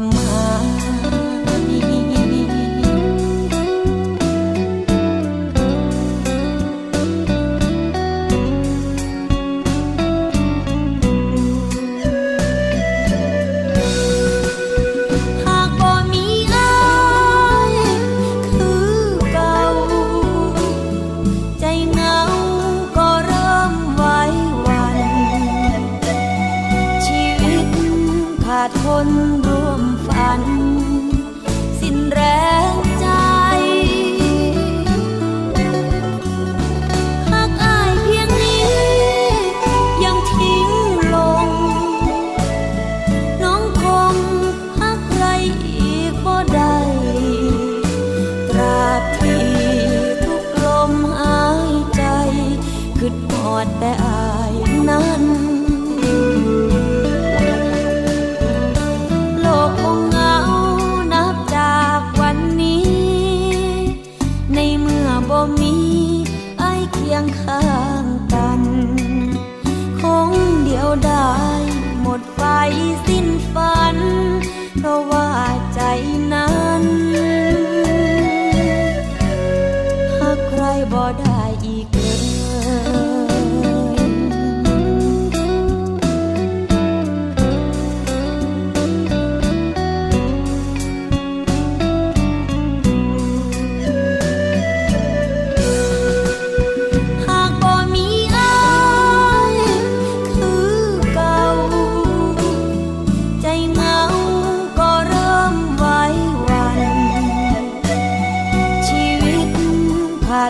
[0.00, 0.29] kamu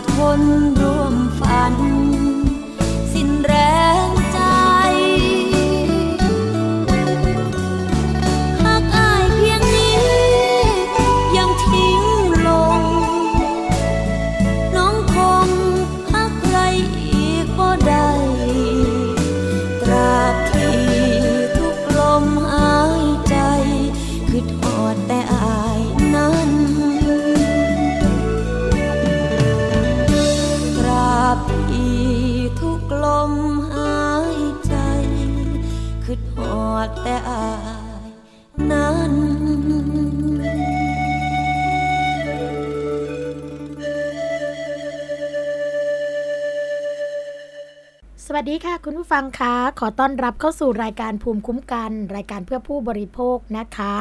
[0.01, 0.80] ดคน
[48.43, 53.93] วัสดีค่ะ คุณผู้ฟังคะขอต้อนรับเข้าสู่รายการภูมิคุ้มกัน รายการเพื่อผู้บริโภคนะคะ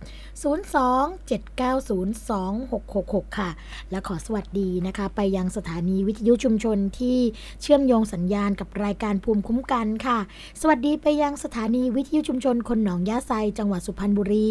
[3.23, 3.50] 027902666 ค่ะ
[3.91, 7.01] และขอสวัสดีนะคะ ไปยังสถานีวิทยุชุมชนที่
[7.62, 10.19] เชื่อมโยงสัญญาณกับรายการภูมิคุ้มกันค่ะ
[10.60, 14.49] สวัสดีไปยังสถานีวิทยุชุมชนคนหนองยาไซจังหวัดสุพรรณบุรี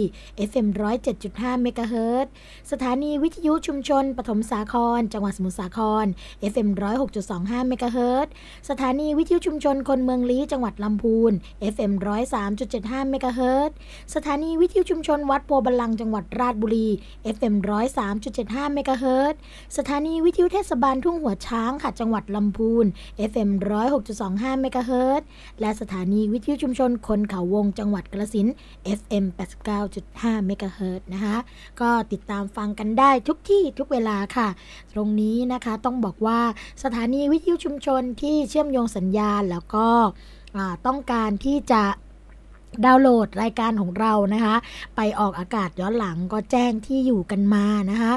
[0.49, 0.67] FM
[1.15, 2.31] 107.5เมกะเฮิรตซ์
[2.71, 6.05] สถานีวิทยุชุมชนปฐมสาคร จังหวัดสมุทรสาคร
[6.51, 6.69] FM
[7.17, 8.31] 106.25เมกะเฮิรตซ์
[8.69, 11.31] สถานีวิทยุชุมชนคนเมืองลี้จังหวัดลำพูน
[11.73, 11.91] FM
[12.51, 13.75] 103.75เมกะเฮิรตซ์
[14.15, 16.87] สถานีวิทยุชุมชนวัดโพบาลังจังหวัดราชบุรี
[17.35, 17.55] FM
[18.15, 19.39] 103.75เมกะเฮิรตซ์
[19.77, 22.85] สถานีวิทยุเทศบาลทุ่งหัวช้างค่ะจังหวัดลำพูน
[23.31, 23.49] FM
[24.07, 25.21] 106.25เมกะเฮิรต
[25.59, 28.47] และสถานีวิทยุชุมชนคนเขาวงจังหวัดกระสิน
[28.99, 29.25] FM
[29.85, 31.37] 89.5เมกะเฮิรตนะคะ
[31.81, 34.47] ก็ติดตามฟังกันได้ทุกที่ทุกเวลาค่ะ
[34.93, 36.39] ตรงนี้นะคะต้องบอกว่า
[36.83, 39.87] สถานีวิทยุชุมชนที่เชื่อมโยงสัญญาณแล้วก็
[40.85, 41.83] ต้องการที่จะ
[42.85, 44.55] ดาวน์โหลดรายการของเรานะคะ
[44.95, 48.13] ไปออกอากาศย้อนหลังก็แจ้งที่อยู่กันมานะคะ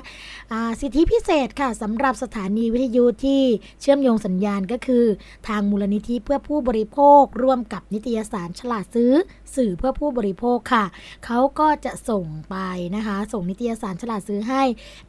[0.81, 3.43] สิทธิพิเศษค่ะสำหรับสถานีวิทยุที่
[3.81, 5.05] เชื่อมโยงสัญญาณก็คือ
[5.49, 9.12] ทางมูลนิธิเพื่อผู้บริโภค ร่วมกับนิตยสารฉลาดซื้อ
[9.56, 10.85] สื่อเพื่อผู้บริโภคค่ะ
[11.25, 12.56] เขาก็จะส่งไป
[12.97, 14.62] นะคะ ส่งนิตยสารฉลาดซื้อให้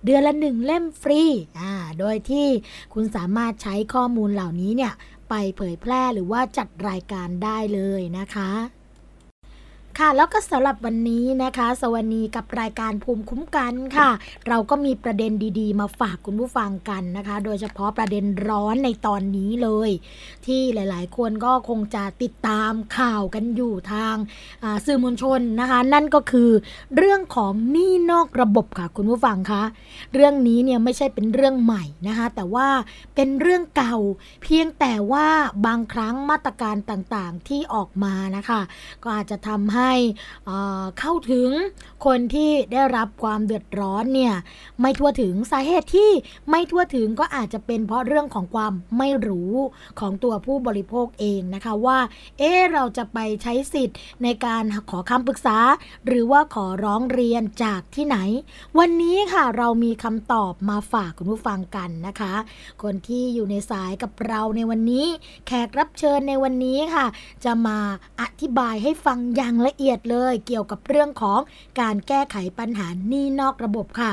[0.05, 1.23] เดือนละหนึ่งเล่มฟรี
[1.59, 2.47] อ่าโดยที่
[2.93, 4.93] คุณสามารถใช้ข้อมูลเหล่านี้เนี่ย
[5.29, 8.51] ไปเผยแพร่หรือว่าจัดรายการได้เลยนะคะ
[9.99, 14.09] ค่ะแล้วก็สำหรับวันนี้นะคะ สวัสดีกับรายการภูมิคุ้มกันค่ะ
[14.47, 19.89] เราก็มีประเด็นดีๆ มาฝากคุณผู้ฟังกันนะคะ โดยเฉพาะประเด็นร้อนในตอนนี้เลย
[20.45, 26.49] ที่หลายๆ คนก็คงจะติดตามข่าวกันอยู่ทางาสื่อมวลชนนะคะ นั่นก็คือ
[26.95, 29.63] เรื่องของหนี้นอกระบบค่ะคุณผู้ฟังคะ
[30.13, 32.67] เรื่องนี้เนี่ยไม่ใช่เป็นเรื่องใหม่นะคะ แต่ว่า
[33.15, 33.97] เป็นเรื่องเก่า
[34.43, 35.27] เพียงแต่ว่า
[35.65, 38.61] บางครั้งมาตรการต่างๆที่ออกมานะคะ
[39.03, 39.84] ก็อาจจะทำให้
[40.45, 41.49] เอ่อเข้าถึง
[42.05, 44.33] คนที่ได้รับความเดือดร้อนเนี่ย
[44.81, 46.11] ไม่ทั่วถึงสาเหตุที่
[46.49, 49.53] ไม่ทั่วถึงก็อาจจะเป็นเพราะเรื่องของความไม่รู้
[49.99, 51.99] ของตัวผู้บริโภคเองนะคะว่า
[52.37, 55.57] เอ๊ะเราจะไปใช้สิทธิ์ในการขอคำปรึกษา
[56.07, 58.17] หรือว่าขอร้องเรียนจากที่ไหน
[58.79, 62.33] วันนี้ค่ะเรามีคำตอบมาฝากคุณผู้ฟังกันนะคะ
[62.83, 65.05] คนที่อยู่ในสายกับเราในวันนี้
[65.47, 67.05] แขกรับเชิญในวันนี้ค่ะ
[67.45, 67.79] จะมา
[68.21, 71.39] อธิบายให้ฟังอย่างละเอียดเลยเกี่ยวกับเรื่องของ
[71.81, 74.11] การแก้ไขปัญหาหนี้นอกระบบค่ะ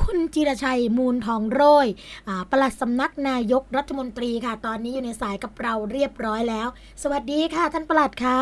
[0.00, 1.88] คุณจิรชัยมูลทองโรย
[2.28, 6.68] อ่าปลัดสำนักนายกรัฐมนตรีค่ะ ตอนนี้อยู่ในสายกับเราเรียบร้อยแล้ว
[7.02, 8.40] สวัสดีค่ะท่านปลัดคะ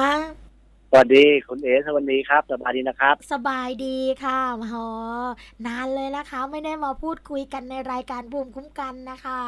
[0.91, 4.39] สวัสดีคุณเอ๋สวัสดีครับ สบายดีนะครับ สบายดีค่ะ
[4.73, 4.89] หอ
[5.67, 9.41] นานเลยนะคะ ไม่ได้มาพูดคุยกันในรายการภูมิคุ้มกันนะคะ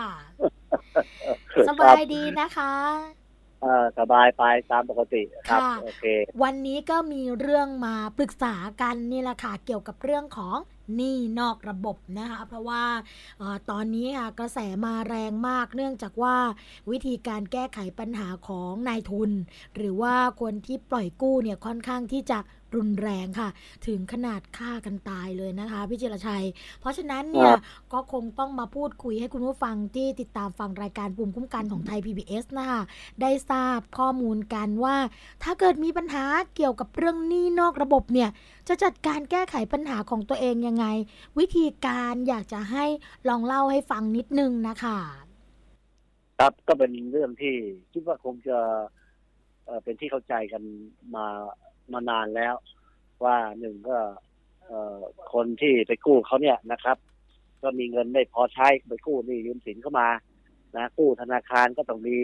[1.69, 3.24] สบายดีนะคะ
[3.65, 6.05] เออสบายไปตามปกติครับค่ะ โอเค
[6.43, 10.57] วันนี้ก็มีเรื่องมาปรึกษากันนี่แหละค่ะเกี่ยวกับเรื่องของ
[10.97, 12.85] หนี้นอกระบบนะคะเพราะว่า
[13.39, 16.37] เออตอนนี้ค่ะกระแสมาแรงมากเนื่องจากว่า
[16.91, 19.31] วิธีการแก้ไขปัญหาของนายทุน
[19.77, 22.39] หรือว่าคนที่ปล่อยกู้เนี่ยค่อนข้างที่จะ
[22.77, 23.49] รุนแรงค่ะ
[23.87, 26.45] ถึงขนาดฆ่ากันตายเลยนะคะ พี่จิรชัย
[26.81, 27.61] เพราะฉะนั้นเนี่ยครับ
[27.93, 32.83] ก็คงต้องมาพูดคุยให้คุณผู้ฟังที่ติดตามฟังรายการภูมิคุ้มกันของไทย PBS นะคะ
[33.21, 34.97] ได้ทราบข้อมูลกันว่า
[35.43, 36.25] ถ้าเกิดมีปัญหา
[36.57, 38.29] เกี่ยวกับเรื่องหนี้นอกระบบเนี่ย
[38.69, 40.87] จะจัดการแก้ไขปัญหาของตัวเองยังไง
[41.39, 42.85] วิธีการอยากจะให้
[43.29, 44.99] ลองเล่าให้ฟังนิดนึงนะคะ
[46.41, 47.55] ครับก็เป็นเรื่องที่
[47.93, 48.59] คิดว่าคงจะ
[49.65, 50.63] เอ่อเป็นที่เข้าใจกัน
[51.17, 51.27] มา
[51.93, 52.55] มานานแล้ว
[53.25, 53.99] ว่าหนึ่งก็
[54.67, 54.99] เอ่อ
[55.33, 56.97] คนที่ไปกู้เขาเนี่ยนะครับ
[57.63, 60.09] ก็มีเงินไม่พอใช้ไปกู้หนี่ยืมสินเข้ามา
[60.77, 62.19] นะกู้ธนาคารก็ต้องมี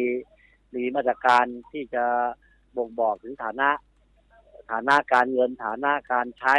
[0.74, 2.04] มีมาตรการที่จะ
[2.76, 3.68] บ่งบอกถึงฐานะ
[4.70, 6.56] ฐานะการเงินฐานะการใช้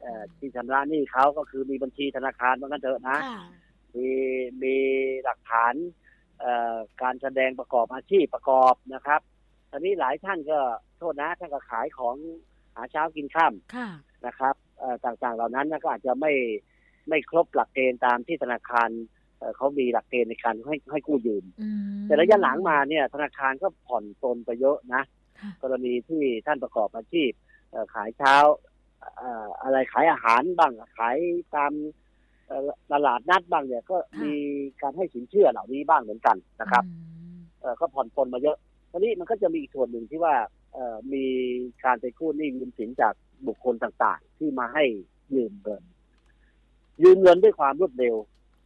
[0.00, 3.42] เอ่อที่ชำระหนี้เขาก็คือมีบัญชีธนาคารว่างั้นเถอะนะค่ะ
[3.94, 4.08] มี
[4.62, 4.74] มี
[5.24, 5.74] หลักฐาน
[6.40, 9.20] เอ่อการแสดงประกอบอาชีพประกอบนะครับ
[9.70, 10.58] ตอนนี้หลายท่านก็
[10.93, 12.16] โทษนะท่านก็ขายของ
[12.74, 13.88] หาเช้ากินข้ามค่ะ
[14.26, 16.32] นะครับเอ่อต่างๆเหล่านั้นนะก็อาจจะไม่
[17.08, 18.88] ไม่ครบหลักเกณฑ์ตามที่ธนาคาร
[19.38, 21.68] เอ่อเขามีหลักเกณฑ์ในการให้ให้กู้ยืมอื
[22.00, 25.02] ม แต่ระยะหลังมาเนี่ยธนาคารก็ผ่อนปลนไปเยอะนะ
[25.40, 27.30] ค่ะกรณีที่ท่านประกอบอาชีพ
[27.70, 28.36] เอ่อขายเช้า
[29.18, 31.16] เอ่ออะไรขายอาหารบ้างขาย
[31.56, 31.72] ตาม
[32.46, 34.34] เอ่อตลาดนัดบ้างเนี่ยก็มี
[34.82, 36.96] การให้สินเชื่อเหล่านี้บ้างเหมือนกันนะครับอื
[37.34, 38.56] มเอ่อก็ผ่อนปลนมาเยอะ
[38.90, 40.63] ทีนี้มันก็จะมีอีกส่วนหนึ่งที่ว่าเอ่อ
[41.12, 41.24] มี
[41.84, 43.14] การไปกู้หนี้ยืมสินจาก
[43.46, 44.84] บุคคลต่างๆ ที่มาให้
[45.34, 45.82] ยืมเงิน
[47.02, 48.16] ยืมเงินด้วยความรวดเร็ว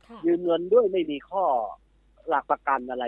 [0.07, 1.45] ค่ะยืมเงินด้วยไม่มีข้อ
[2.29, 3.05] หลักประกันอะไร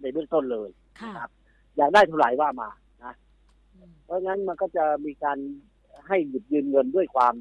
[0.00, 1.30] ในเบื้องต้นเลยค่ะนะครับ
[1.76, 2.70] อยากได้เท่าไหร่ว่ามา
[3.04, 3.14] นะ
[3.74, 5.38] อืมเพราะงั้นมันก็จะมีการ
[6.06, 7.34] ให้หยิบยืมเงินด้วยความ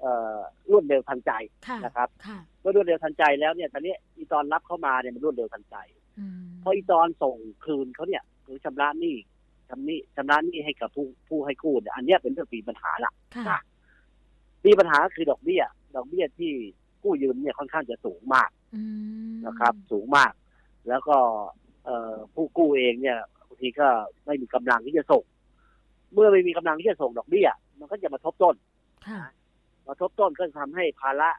[0.00, 0.38] เอ่อ
[0.70, 1.32] รวดเร็วทันใจ
[1.68, 5.76] ค่ะนะครับค่ะเมื่อรวดเร็วทันใจแล้วเนี่ยตอนนี้อีตอนรับเข้ามาเนี่ยมันรวดเร็วทันใจ
[6.18, 9.16] อืมพออีตอนส่งคืนเขาเนี่ย หรือชำระหนี้
[9.68, 13.58] ชำนี้ชำระหนี้ให้กับผู้ผู้ให้กู้เนี่ยอันเนี้ยเป็นเรื่องปีปัญหาละค่ะค่ะ
[14.66, 15.62] มีปัญหาคือดอกเบี้ย
[15.96, 16.52] ดอกเบี้ยที่
[17.02, 18.82] กู้ยืมเนี่ยค่อนข้างจะสูงมากอื
[19.30, 20.32] มนะครับ สูงมาก
[20.88, 21.16] แล้วก็
[21.84, 23.88] เอ่อผู้กู้เองเนี่ยบางทีก็
[24.26, 25.24] ไม่มีกำลังที่จะส่ง
[26.12, 27.48] เมื่อไม่มีกำลังที่จะส่งดอกเบี้ย
[27.78, 28.54] มันก็จะมาทบต้น
[29.08, 29.20] ค่ะ
[29.86, 31.30] มาทบต้นก็จะทำให้ภาระ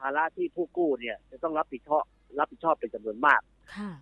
[0.00, 2.04] ภาระที่ผู้กู้เนี่ย จะต้องรับผิดชอบ
[2.38, 3.55] รับผิดชอบเป็นจำนวนมากค่ะ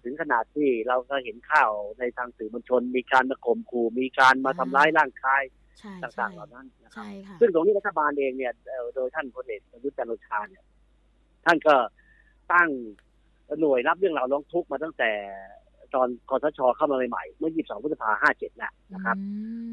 [0.04, 5.42] ถึงขนาดที่เราก็เห็นข่าวในทางสื่อมวลชน มีการมาข่มขู่มีการมาทำร้ายร่างกาย
[5.78, 10.64] ใช่ต่างๆเหล่านั้นนะครับใช่ค่ะซึ่งตรงนี้รัฐบาลเองเนี่ยเอ่อโดยท่านพลเอกประยุทธ์จันทร์โอชาเนี่ย
[11.44, 11.74] ท่านก็
[12.52, 12.68] ตั้ง
[13.60, 15.10] หน่วยรับเรื่องราวร้องทุกข์มาตั้งแต่
[15.94, 18.16] ตอนคอสชเข้ามาใหม่ๆเมื่อ 22 พฤษภาคม
[18.52, 19.24] 57 แล้วนะครับอื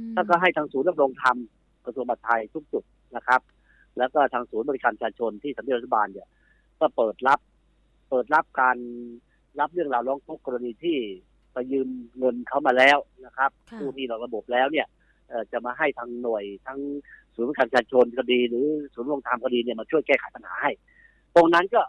[0.01, 1.37] มท่านก็ให้ทางศูนย์ดำรงธรรม
[1.85, 2.83] กระทรวงมหาดไทยทุกจุด
[3.15, 3.41] นะครับ
[3.97, 6.27] แล้วก็ทางศูนย์บริการประชาชนที่สำนักงานรัฐบาลเนี่ย
[6.79, 7.39] ก็เปิดรับ
[8.09, 8.77] เปิดรับการ
[9.59, 10.97] รับเรื่องราวร้องทุกข์กรณีที่
[11.53, 14.87] ไปยืมเงินเขามาแล้วนะครับค่ะผู้ที่เราระบบแล้วเนี่ย
[15.29, 16.79] เอ่อจะมาให้ทางหน่วยทั้ง
[17.35, 20.71] ศูนย์บริการประชาชนก็ดี หรือศูนย์ดำรงธรรมก็ดีเนี่ยมาช่วยแก้ไขปัญหาให้
[21.35, 21.81] ตรงนั้นก็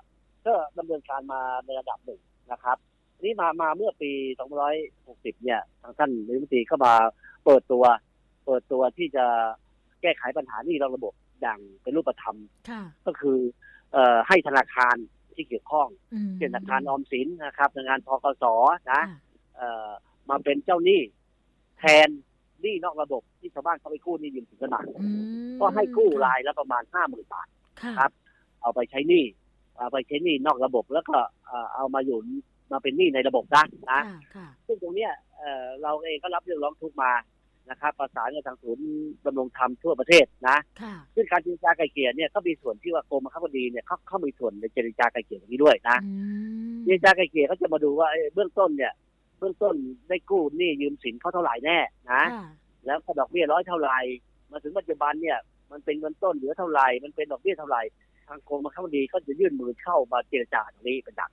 [0.47, 2.21] ก็ดำเนินการมาในระดับหนึ่ง
[2.53, 2.77] นะครับ
[3.23, 4.11] นี่มามาเมื่อปี
[4.79, 6.95] 2560 เนี่ยทางท่านนายกรัฐมนตรีก็มา
[7.45, 7.85] เปิดตัว
[8.47, 9.25] เปิดตัวที่จะ
[10.03, 12.37] แก้ไขปัญหานี่เราระบบอย่างเป็นรูปธรรม
[12.71, 13.39] ค่ะก็คือ
[13.93, 14.97] เอ่อให้ธนาคาร
[15.37, 18.45] ที่เกี่ยวข้องอืมเช่นธนาคารออมสินนะครับธนาคารทกส
[18.93, 19.21] นะค่ะ
[19.57, 19.91] เอ่อ
[20.31, 21.01] มาเป็นเจ้าหนี้
[21.79, 22.09] แทน
[22.63, 25.09] หนี้นอกระบบที่ชาวบ้านเขาไปกู้หนี้ยืมสินกันมาอื
[25.51, 27.49] มก็ให้กู้รายละประมาณห้าหมื่นบาท
[27.81, 28.11] ค่ะครับ
[28.63, 29.25] เอาไปใช้หนี้
[29.79, 32.19] เอาไปใช้หนี้นอกระบบแล้วก็เอ่อเอามาอยู่
[32.73, 37.13] มาเป็นหนี้ในระบบนะนะค่ะค่ะซึ่งตรงเนี้ยเอ่อเราเองก็รับเรื่องร้องทุกข์มา
[37.71, 38.87] นะครับประสานกับทางศูนย์
[39.27, 46.13] ดำรงธรรมทั่วประเทศนะค่ะซึ่งการเจรจาไกลเกลี่ยเนี่ยก็มีส่วนที่ว่ากรมบังคับคดีเนี่ยเขาเขามีส่วนในเจรจาไกลเกลี่ยตรงนี้ด้วยนะอื
[46.73, 48.93] มเจรจาไกลเกลี่ยเขาจะมาดูว่าเอ้ยเบื้องต้นเนี่ย
[49.39, 49.75] เบื้องต้น
[50.09, 51.79] ได้กู้หนี้ยืมสินเขาเท่าไหร่แน่
[52.13, 52.47] นะค่ะ
[52.87, 53.99] แล้วก็ดอกเบี้ยร้อยเท่าไหร่
[54.51, 55.39] มาถึงปัจจุบันเนี่ย
[55.71, 57.83] มันเป็นเงินต้นเหลือเท่าไหร่มันเป็นดอกเบี้ยเท่าไหร่
[58.29, 61.31] ทางกรมบังคับคดีก็จะยื่นมือเข้ามาเจรจาตรงนี้เป็นดัก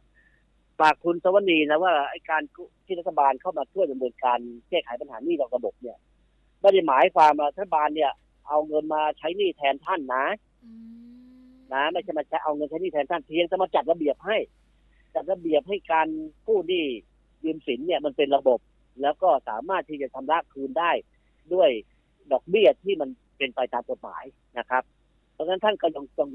[0.80, 2.42] ฝากคุณสวัสดีนะว่าไอ้การ
[2.86, 5.98] ที่รัฐบาลเข้ามาช่วยดำเนินการแก้ไขปัญหาหนี้นอกระบบเนี่ย
[6.62, 8.12] ไม่ได้หมายความว่ารัฐบาลเนี่ย
[8.48, 10.26] เอาเงินมาใช้หนี้แทนท่านนะ
[10.64, 10.72] อื
[11.46, 14.38] มนะไม่ใช่มาใช้เอาเงินใช้หนี้แทนท่านเพียงจะมาจัดระเบียบให้
[15.16, 16.08] จัดระเบียบให้การ
[16.48, 16.86] กู้หนี้
[17.44, 18.60] ยืมสินเนี่ยมันเป็นระบบ
[19.02, 20.92] แล้วก็สามารถที่จะชำระคืนได้
[21.54, 21.70] ด้วย
[22.32, 24.24] ดอกเบี้ยที่มันเป็นไปตามกฎหมาย
[24.58, 24.84] นะครับ
[25.34, 26.30] เพราะฉะนั้นท่านก็ยังต้อง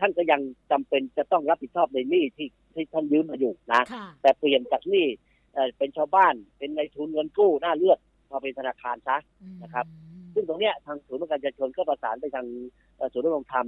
[0.00, 5.06] ท่านก็ยังจำเป็นจะต้องรับผิดชอบในหนี้ที่ที่ท่านยืมมาอยู่นะค่ะแต่เปลี่ยนจากหนี้
[5.52, 7.98] เอ่อเป็นชาวบ้านเป็นในายทุนเงินกู้หน้าเลือด
[8.32, 9.86] มาเป็นธนาคารซะอืมนะครับ
[10.34, 12.46] ซึ่งตรงเนี้ยทางศูนย์ประกันประชาชนก็ประสานไปทาง
[12.96, 13.66] เอ่อศูนย์ดำรงธรรม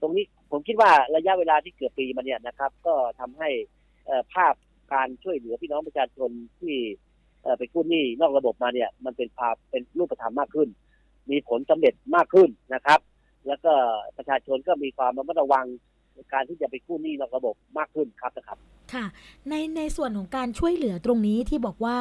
[0.00, 3.48] ตรงนี้ผมคิดว่าระยะเวลาที่เกือบปีมาเนี่ยนะครับ ก็ทำให้
[4.06, 4.54] เอ่อภาพ
[4.92, 6.76] การช่วยเหลือพี่น้องประชาชนที่
[7.42, 10.68] เอ่อไปกู้หนี้นอกระบบมาเนี่ย มันเป็นภาพเป็นรูปธรรมมากขึ้น
[11.30, 13.00] มีผลสำเร็จมากขึ้นนะครับ
[13.46, 13.72] แล้วก็
[14.16, 15.89] ประชาชนก็มีความระมัดระวังใน
[16.32, 18.58] การที่จะไปกู้หนี้นอกระบบมากขึ้นครับนะครับ
[18.94, 19.06] ค่ะ
[19.48, 21.98] ในในส่วนของการช่วยเหลือตรงนี้ที่บอกว่า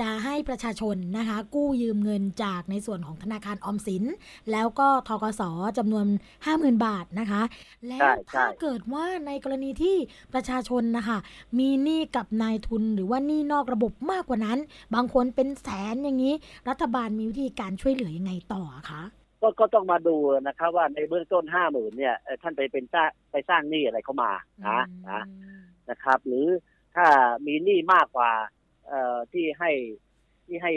[0.00, 4.04] จะให้ประชาชนนะคะ กู้ยืมเงินจากในส่วนของธนาคารออมสิน
[4.52, 5.42] แล้วก็ทกส
[5.78, 6.06] จำนวน
[6.44, 7.42] 50,000 บาทนะคะ
[7.88, 9.96] แล้ใช่วใช่ถ้าเกิดว่าในกรณีที่
[10.32, 11.18] ประชาชนนะคะ
[11.58, 14.58] มีหนี้กับนายทุนหรือว่าหนี้นอกระบบมากกว่านั้น
[14.94, 16.34] บางคนเป็นแสนอย่างนี้
[16.68, 19.02] รัฐบาลมีวิธีการช่วยเหลือยังไงต่อคะ
[19.42, 20.16] ก็ก็ต้องมาดู
[20.48, 24.30] นะครับว่าในเบื้องต้นห้าหมื่นเนี่ยเอ่อท่านไปเป็นสร้างไปสร้างหนี้อะไรเข้ามา
[24.68, 24.80] นะ
[25.10, 26.46] นะอืมนะครับ หรือ
[26.96, 27.06] ถ้า
[27.46, 28.30] มีหนี้มากกว่า
[28.88, 29.70] เอ่อที่ให้
[30.46, 30.72] ที่ให้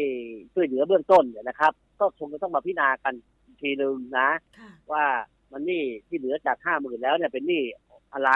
[0.53, 3.13] ช่วยเหลือเบื้องต้นเนี่ยนะครับ ก็คงจะต้องมาพิจารณากัน
[3.45, 4.29] อีกทีหนึ่งนะ
[4.59, 5.05] ค่ะว่า
[5.51, 7.63] มันหนี้ที่เหลือจากห้าหมื่นแล้วเนี่ยเป็นหนี้
[8.13, 8.31] อะไร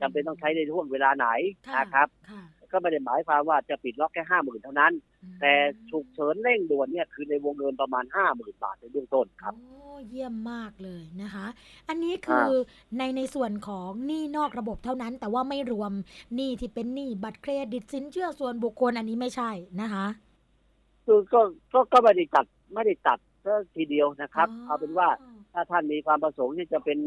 [0.00, 1.26] จำเป็นต้องใช้ในช่วงเวลาไหน
[1.68, 5.52] ค่ะนะครับค่ะ ก็ไม่ได้หมายความว่าจะปิดล็อกแค่ห้าหมื่นเท่านั้นอืมแต่
[5.90, 11.46] ฉุกเฉินเร่งด่วนเนี่ยคือในวงเงินประมาณห้าหมื่นบาทในเบื้องต้นครับโอ้เยี่ยมมากเลยนะคะ
[11.88, 12.50] อันนี้คือ
[12.98, 15.92] ในในส่วนของหนี้นอกระบบเท่านั้น แต่ว่าไม่รวม
[16.34, 19.50] หนี้ที่เป็นหนี้บัตรเครดิตสินเชื่อส่วนบุคคลอันนี้ไม่ใช่
[19.80, 20.06] นะคะ
[21.06, 21.40] คือก็
[21.72, 25.08] ก็ก็ไม่ได้ตัดไม่ได้ตัดก็ทีเดียวนะครับ เอาเป็นว่า
[25.52, 26.98] ถ้าท่านมีความประสงค์ที่จะเป็น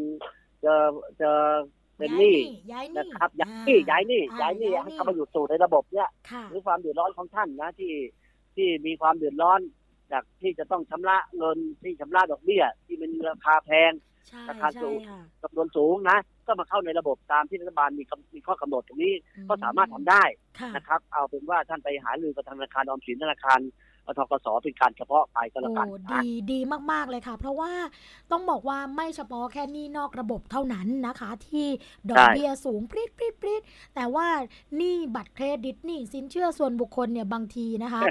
[0.66, 0.74] จะ
[1.22, 1.32] จะ
[1.98, 2.38] เป็นหนี้
[2.72, 7.94] ย้ายหนี้นะครับย้ายหอ่นี้ย้ายหนี้อ่ย้ายหนี้ย้ให้เข้ามาอยู่สู่ในระบบเนี่ยค่ะหรือความเดือดร้อนของท่านนะที่
[8.56, 9.60] ที่มีความเดือดร้อน
[10.12, 13.92] จากที่จะต้องชำระเงินที่ชำระดอกเบี้ย ที่มันมีราคาแพง
[14.28, 20.24] ใช่ราคาสูใช่งค่ะจำนวนสูงนะก็มาเข้าในระบบตามที่รัฐบาลมีกำมีข้อกำหนดตรงนี้อืมก็สามารถทำได้
[20.60, 23.60] ค่ะนะครับ เอาเป็นว่าท่านไปหารือกับธนาคารออมสินธนาคาร
[24.18, 26.60] ทกสเป็นการเฉพาะไปก็แล้วโอ้กันนะดีดี
[26.92, 27.72] มากๆเลยค่ะ เพราะว่า
[28.32, 31.68] ต้องบอกว่าไม่เฉพาะแค่หนี้นอกระบบเท่านั้นนะคะ ที่
[32.10, 33.62] ดอกใช่เบี้ยสูงปรี๊ดปรี๊ดปรี๊ด
[33.96, 34.28] แต่ว่า
[34.78, 38.02] หนี้บัตรเครดิตหนี้สินเชื่อส่วนบุคคลเนี่ยบางทีนะคะ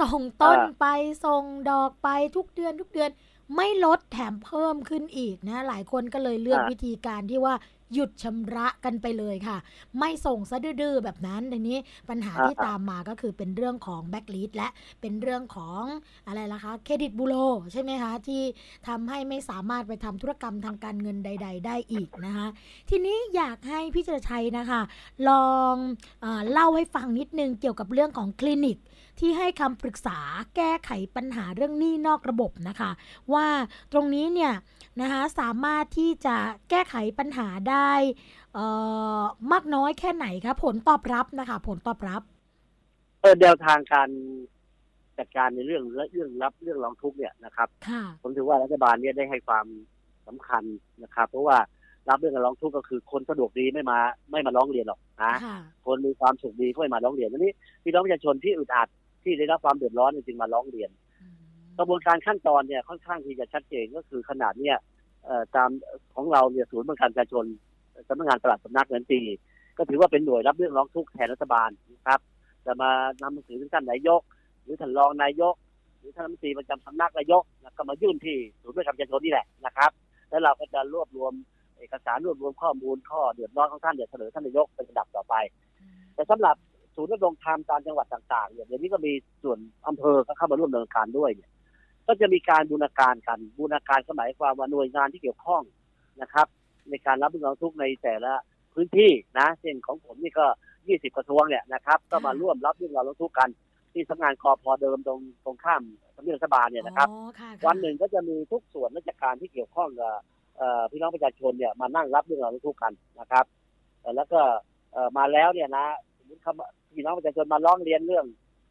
[0.00, 0.86] ส่งต้นไป
[1.24, 3.10] ส่งดอกไปทุกเดือนทุกเดือน
[3.56, 7.54] ไม่ลดแถมเพิ่มขึ้นอีกนะ หลายคนก็เลยเลือกอ่าวิธีการที่ว่า
[7.94, 9.56] หยุดชำระกันไปเลยค่ะ
[9.98, 11.78] ไม่ส่งซะดื้อๆแบบนั้นทีนี้
[12.08, 14.68] ปัญหาที่ตามมาก็คือเป็นเรื่องของแบ็กลิสและ
[15.00, 15.82] เป็นเรื่องของ
[16.26, 17.34] อะไรล่ะคะเครดิตบูโร
[17.72, 18.42] ใช่ไหมคะ ที่
[18.88, 22.46] ทำให้ไม่สามารถไปทำธุรกรรมทางการเงินใด ๆ ได้อีกนะคะ
[22.90, 24.80] ทีนี้อยากให้พี่เจรชัยนะคะ
[25.28, 25.74] ลอง
[26.20, 28.78] เออเล่าให้ฟังนิดนึงเกี่ยวกับเรื่องของคลินิก
[29.22, 30.18] ที่ให้คำปรึกษา
[30.56, 32.90] แก้ไขปัญหาเรื่องหนี้นอกระบบนะคะ
[33.32, 33.46] ว่า
[33.92, 34.52] ตรงนี้เนี่ย
[35.00, 36.36] นะคะสามารถที่จะ
[36.70, 37.90] แก้ไขปัญหาได้
[38.54, 38.66] เอ่
[39.18, 42.22] อมากน้อยแค่ไหนคะผลตอบรับนะคะ ผลตอบรับ
[43.20, 44.08] เออแนวทางการ
[45.18, 49.66] จัดการในเรื่องเรื่องรับเรื่องร้องทุกข์เนี่ยนะครับค่ะผมถือว่ารัฐบาลเนี่ยได้ให้ความ
[50.26, 50.62] สำคัญ
[51.02, 51.58] นะครับ เพราะว่า
[52.08, 53.98] รับเรื่องการร้องทุกข์ก็คือคนสะดวกดีไม่มา
[54.30, 57.52] ไม่มาร้องเรียนหรอกนะค่ะคนมีความสุขดีก็ไม่มาร้องเรียนทีนี้
[57.82, 58.88] พี่น้องประชาชนที่อึดอัด
[59.22, 60.90] ที่ได้รับความเดือดร้อนเนี่ยจึงมาร้องเรียน
[61.78, 64.76] กระบวนการขั้นตอนเนี่ยค่อนข้างที่จะชัดเจนก็คือขนาดเนี่ย
[65.56, 65.70] ตาม
[66.14, 67.44] ของเราเนี่ยศูนย์บริการประชาชน
[68.08, 69.22] สำนักงานปลัดสำนักเงินตรี
[69.78, 72.20] ก็ถือว่าเป็นหน่วยรับเรื่องร้องทุกข์แทนรัฐบาลนะครับ
[72.66, 72.90] จะมา
[73.22, 74.20] นำหนังสือถึงท่านนายก
[74.62, 75.54] หรือท่านรองนายก
[75.98, 77.42] หรือท่านรัฐมนตรีประจำสำนักนายก
[77.76, 79.90] ก็มายื่นที่ศูนย์บริการประชาชนนี่แหละนะครับ
[80.30, 81.32] แล้วเราก็จะรวบรวม
[81.78, 85.34] เอกสารรวบรวมข้อมูลข้อเดือดร้อนของท่านเดี๋ยวเสนอท่านนายกเป็นระดับต่อไป
[86.14, 86.56] แต่สำหรับ
[86.94, 89.58] ศูนย์ดำรงธรรมตามจังหวัดต่างๆเนี่ยเดี๋ยวนี้ก็มีส่วน
[89.88, 91.50] อำเภอก็เข้ามาร่วมดำเนินการด้วยเนี่ย
[92.08, 95.62] ก็จะมีการบูรณาการกันบูรณาการก็หมายความว่าหน่วยงานที่เกี่ยวข้อง
[96.22, 96.46] นะครับ
[96.90, 98.32] ในการรับเรื่องร้องทุกข์ในแต่ละ
[98.74, 100.46] พื้นที่นะเช่นของผมนี่ก็
[100.82, 103.48] 20 กระทรวงเนี่ยนะครับก็มาร่วมรับเรื่องราวร้องทุกข์กัน
[103.92, 105.82] ที่สำนักงานกอพอเดิมตรงตรงข้าม
[106.14, 110.12] ทำเนียบรัฐบาลเนี่ยนะครับ อ๋อค่ะวันหนึ่งก็จะมีทุกส่วนราชการที่เกี่ยวข้องกับ
[110.56, 113.44] เอ่อพี่น้องประชาชนเนี่ยมานั่งรับเรื่องราวร้องทุกข์กันนะครับ
[114.00, 114.40] เอ่อแล้วก็
[114.92, 115.86] เอ่อมาแล้วเนี่ยนะ
[116.18, 118.24] สมมติเขามาพี่น้องประชาชนมาร้องเรียนเรื่อง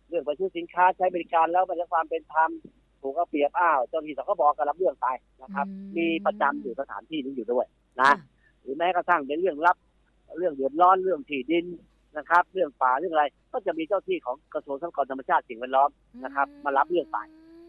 [0.09, 2.49] เรื่องไปซื้อสินค้าใช้บริการแล้วไม่ได้ความเป็นธรรม
[3.01, 5.07] ถูกเอาเปรียบอ้าวเจ้าหน้าที่สคบก็รับเรื่องไป
[5.43, 8.11] นะครับ อืม มีประจำอยู่สถานที่นี้อยู่ด้วยค่ะนะ
[8.61, 9.77] หรือแม้กระทั่งเป็นเรื่องรับ
[10.37, 11.65] เรื่องเดือดร้อนเรื่องที่ดิน
[12.17, 15.89] นะครับ เรื่องป่าเรื่องอะไร ก็จะมีเจ้าที่ของกระทรวงทรัพยากรธรรมชาติสิ่งแวดล้อม
[16.23, 17.17] นะครับมารับเรื่องไป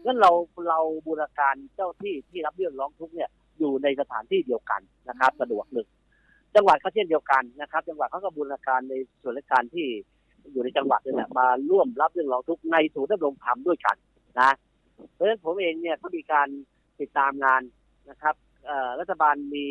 [0.05, 0.31] งั้นเรา
[0.69, 5.87] เราบูรณาการเจ้าที่ที่รับเรื่องร้องทุกข์เนี่ยอยู่ในสถานที่เดียวกันนะครับสะดวกหนึ่ง
[6.55, 9.87] จังหวัดก็เช่นเดียวกันนะครับ จังหวัดเขาก็บูรณาการในส่วนราชการที่
[10.51, 13.95] อยู่ในจังหวัดนี่แหละมาร่วมรับเรื่องร้องทุกข์ในศูนย์ดำรงธรรมด้วยกัน
[14.39, 14.51] นะ
[15.13, 16.47] เพราะฉะนั้นผมเองเนี่ยก็มีการ
[16.99, 17.61] ติดตามงาน
[18.09, 18.35] นะครับ
[18.65, 19.65] เอ่อรัฐบาลมี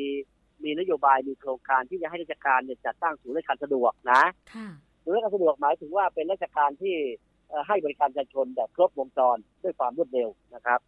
[0.65, 4.23] มีนโยบายมีโครงการที่จะให้ราชการเนี่ยจัดตั้งศูนย์ราชการสะดวกนะ
[4.55, 4.69] ค่ะ
[5.03, 6.97] ศูนย์ราชการสะดวกหมายถึงว่าเป็นราชการที่
[7.49, 10.81] เอ่อให้บริการประชาชนแบบครบวงจรด้วยความรวดเร็วนะครับ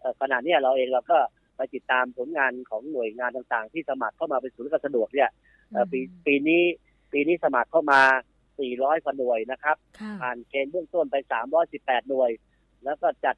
[0.00, 1.18] เอ่อขณะเนี้ยเราเองเราก็
[1.56, 5.30] ไปติดตามผลงานของหน่วยงานต่างๆ ที่สมัครเข้ามาเป็นศูนย์ราชการสะดวกเนี่ย
[5.72, 6.62] เอ่อปีปีนี้
[7.12, 8.00] ปีนี้สมัครเข้ามา
[8.48, 11.16] 400กว่าหน่วยนะครับค่ะผ่านเกณฑ์เบื้องต้นไป
[11.62, 12.30] 318 หน่วย
[12.84, 13.36] แล้วก็จัด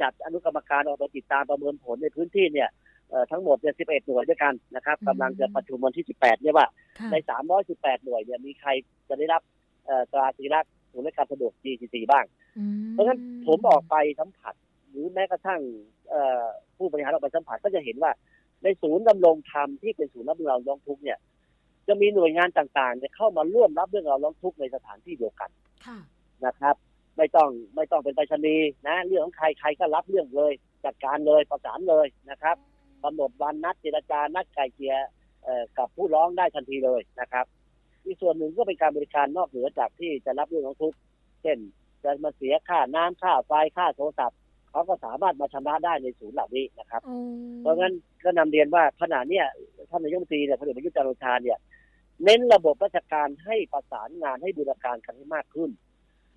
[0.00, 2.68] จัดอนุกรรมการออกไปติดตามประเมินผลในพื้นที่เนี่ย
[3.10, 6.66] เอ่อทั้งหมดเนี่ย11 หน่วยด้วยกันนะครับกำลังจะประชุมวันที่ 18 เนี่ยว่า
[6.98, 7.16] ค่ะใน
[7.60, 8.70] 318 หน่วยเนี่ยมีใคร
[9.08, 9.42] จะได้รับ
[9.86, 12.24] เอ่อตราสัญลักษณ์ศูนย์ราชการสะดวก GCC บ้าง
[12.58, 14.54] อืมเพราะฉะนั้นผมออกไปสัมผัส
[14.90, 15.60] หรือแม้กระทั่ง
[16.10, 16.44] เอ่อ
[16.76, 18.12] ผู้บริหารออกไปสัมผัสก็จะเห็นว่า
[18.62, 21.18] ในศูนย์ดำรงธรรมที่เป็นศูนย์รับเรื่องราวร้องทุกข์เนี่ย
[21.88, 25.50] จะมีหน่วยงานต่างๆเนี่ยเข้ามาร่วมรับเรื่องราวร้องทุกข์ในสถานที่เดียวกัน
[25.86, 25.98] ค่ะ
[26.46, 26.76] นะครับ
[27.16, 30.52] ไม่ต้องไม่ต้องเป็นไปรษณีย์นะ เรื่องของใครใครก็รับเรื่องเลย
[30.84, 32.56] จัดการเลยประสานเลยนะครับ
[33.02, 34.96] กำหนดวันนัดเจรจานัดไกลเกลี่ย
[35.44, 37.44] เอ่อกับผู้ร้องได้ทันทีเลยนะครับ
[38.04, 40.98] อีกส่วนหนึ่งก็เป็นการบริการนอกเหนือจากที่จะรับเรื่องของทุกข์
[41.42, 41.58] เช่น
[42.02, 44.38] จะมาเสียค่าน้ำค่าไฟค่าโทรศัพท์
[44.70, 47.16] เขาก็สามารถมาชำระได้ในศูนย์เหล่านี้นะครับโอ้
[47.60, 49.46] เพราะงั้นก็นำเรียนว่าขณะเนี้ย
[49.90, 51.58] ท่านนายกรัฐมนตรีเนี่ยพลเอกประยุทธ์จันทร์โอชาเนี่ย
[52.24, 55.70] เน้นระบบราชการให้ประสานงานให้บูรณาการกันให้มากขึ้น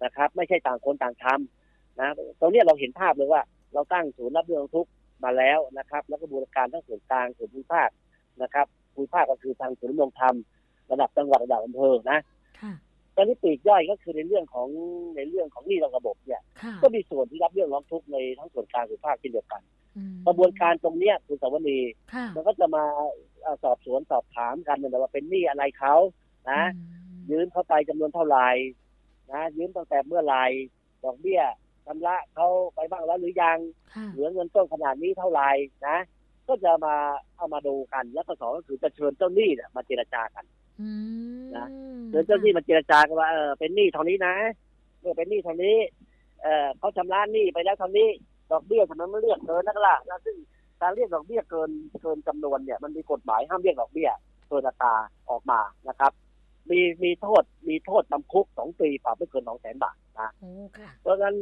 [0.04, 3.42] นะครับ ไม่ใช่ต่างคนต่างทำนะตรงเนี้ยเราเห็นภาพเลยว่า
[3.74, 4.90] เราตั้งศูนย์รับเรื่องทุกข์
[5.24, 7.90] มาแล้วนะครับ แล้วก็บูรณาการทั้งส่วนกลางส่วนภูมิภาค
[8.42, 10.36] นะครับภูมิภาคก็คือทางศูนย์ดำรงธรรม
[10.92, 12.20] ระดับจังหวัดระดับอำเภอนะ
[12.62, 12.74] ค่ะ
[13.16, 14.68] ตอนนี้ปลีกย่อยก็คือในเรื่องของ
[15.16, 19.62] ในเรื่องของหนี้นอกระบบเนี่ยค่ะก็มีส่วนที่รับเรื่องร้องทุกข์ในทั้งส่วนกลางส่วนภาคเช่นเดียวกัน
[19.98, 21.80] อืมกระบวนการตรงเนี้ยคุณสวนี
[22.14, 22.84] ค่ะมันก็จะมา
[23.42, 25.96] เอ่อสอบสวนสอบถามกันนะว่าเป็นหนี้อะไรเขา
[26.52, 26.82] นะอื
[27.18, 28.48] มยืมเข้าไปจำนวนเท่าไหร่
[29.32, 30.44] นะยืมตั้งแต่เมื่อไหร่
[31.04, 31.42] ดอกเบี้ย
[31.86, 33.58] ชำระเขาไปบ้างแล้วหรือยัง
[33.94, 35.50] ค่ะเหลือเงินต้นขนาดนี้เท่าไหร่
[35.88, 35.98] นะ
[36.48, 36.96] ก็จะมา
[37.38, 40.46] เอามาดูกัน แล้วก็สองก็คือจะเชิญเจ้าหนี้เนี่ยมาเจรจากัน
[40.82, 40.90] อื
[41.40, 41.68] มนะ
[42.10, 44.36] เชิญเจ้าหนี้มาเจรจากันว่าเออเป็นหนี้เท่านี้นะ
[45.00, 45.78] เมื่อเป็นหนี้เท่านี้
[46.44, 48.10] เออเขาชำระหนี้ไปแล้วเท่านี้
[48.52, 50.36] ดอกเบี้ยทำไมไม่เรียกเกินนักล่ะแล้วซึ่ง
[50.82, 51.70] การเรียกดอกเบี้ยเกิน
[52.02, 54.10] เกินจำนวนเนี่ย มันมีกฎหมายห้ามเรียกดอกเบี้ย
[54.50, 54.94] เกินอัตรา
[55.30, 56.12] ออกมานะครับ
[56.72, 61.36] มีมีโทษมีโทษจำคุกสองปีปรับไม่เกินสองแสนบาทนะโอ้ค่ะเพราะฉะนั้น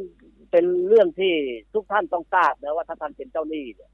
[0.51, 1.33] เป็นเรื่องที่
[1.73, 3.89] ทุกท่านต้องทราบนะว่าถ้าท่านเป็นเจ้าหนี้เนี่ย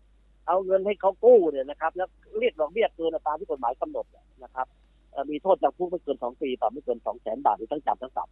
[0.48, 2.08] เอาเงินให้เขากู้เนี่ยนะครับ แล้ว
[2.40, 4.68] เรียกดอกเบี้ยเกินอัตราที่กฎหมายกำหนดเนี่ยนะครับ
[5.12, 8.30] เอ่อมีโทษจำคุกไม่เกินสองปีปรับไม่เกินสองแสนบาทหรือทั้งจำทั้งปรับ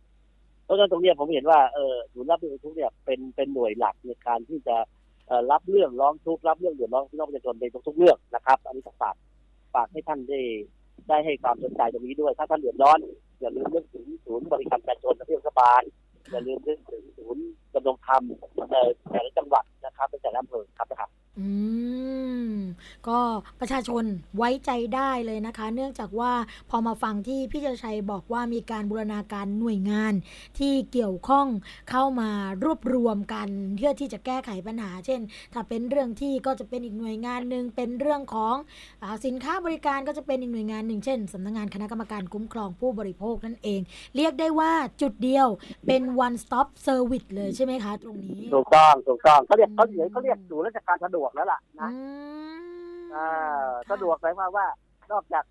[0.65, 4.77] เพราะฉะนั้นตรงเนี้ยผมเห็นว่าเออศูนย์รับเรื่องร้องทุกข์เนี่ยเป็นเป็นหน่วยหลักในการที่จะ
[5.27, 9.15] เอ่อรับเรื่องร้องทุกข์รับเรื่องเดือดร้อนของพี่น้องประชาชนในทุกๆเรื่องนะครับ อันนี้ฝาก
[9.73, 10.39] ฝากให้ท่านได้
[11.09, 12.99] ได้ให้ความสนใจตรงนี้ด้วย ถ้าท่านเดือดร้อน
[13.39, 15.81] อย่าลืมนึกถึงศูนย์บริการประชาชนและเทศบาล
[16.31, 18.21] อย่าลืมนึกถึงศูนย์ดำรงธรรม
[18.71, 18.75] ใน
[19.11, 21.49] แต่ละจังหวัดนะครับในแต่ละอำเภอครับนะครับอื
[22.49, 22.51] ม
[23.07, 23.19] ก็
[23.59, 24.03] ประชาชน
[24.37, 26.33] ไว้ใจได้เลยนะคะ เนื่องจากว่า
[26.69, 30.13] พอมาฟังที่พี่เจชัยบอกว่ามีการบูรณาการหน่วยงาน
[30.59, 31.47] ที่เกี่ยวข้อง
[31.89, 32.29] เข้ามา
[32.63, 35.21] รวบรวมกันเพื่อที่จะแก้ไขปัญหา เช่น
[35.53, 38.55] ถ้าเป็นเรื่องที่ก็จะเป็นอีกหน่วยงานหนึ่งเป็นเรื่องของ
[39.03, 43.81] อสินค้าบริการก็จะเป็นอีกหน่วยงานหนึ่งเช่นสำนักงานคณะกรรมการคุ้มครองผู้บริโภคนั่นเอง
[44.15, 45.47] เรียกได้ว่าจุดเดียว
[45.87, 51.99] เป็น one stop service เลยใช่ไหมคะ ตรงนี้ถูกต้องถูกต้องเขาเรียกเขาเรียกเขาเรียกศูนย์ราชการสะดวกแล้วล่ะนะอื
[52.55, 52.59] ม
[53.15, 54.67] อ่าค่ะสะดวกหมายความว่า
[55.11, 55.43] นอกจาก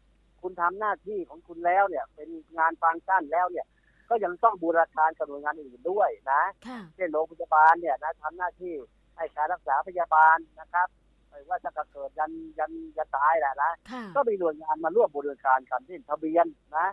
[0.42, 3.66] คุณทำหน้าที่ของคุณแล้วเนี่ย เป็นงานฟังก์ชันแล้วเนี่ย
[4.10, 8.74] ก็ยังต้องบูรณาการกับหน่วยงานอื่นด้วยนะค่ะเช่นโรงพยาบาลเนี่ยนะทำหน้าที่
[9.16, 10.88] ให้การรักษาพยาบาลนะครับ
[11.28, 16.86] ไม่ว่าจะเกิดยันยันยันตายแหละนะค่ะก็มีหน่วยงานมาร่วมบูรณาการกันเช่นทะเบียนนะ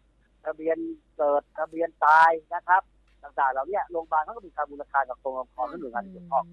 [0.46, 0.78] ทะเบียน
[1.18, 2.84] เกิดทะเบียนตายนะครับ
[3.26, 6.46] ต่างๆเหล่าเนี้ยโรงพยาบาลเขาก็มีการบูรณาการกับกรมกรและหน่วยงานที่เกี่ยวข้อง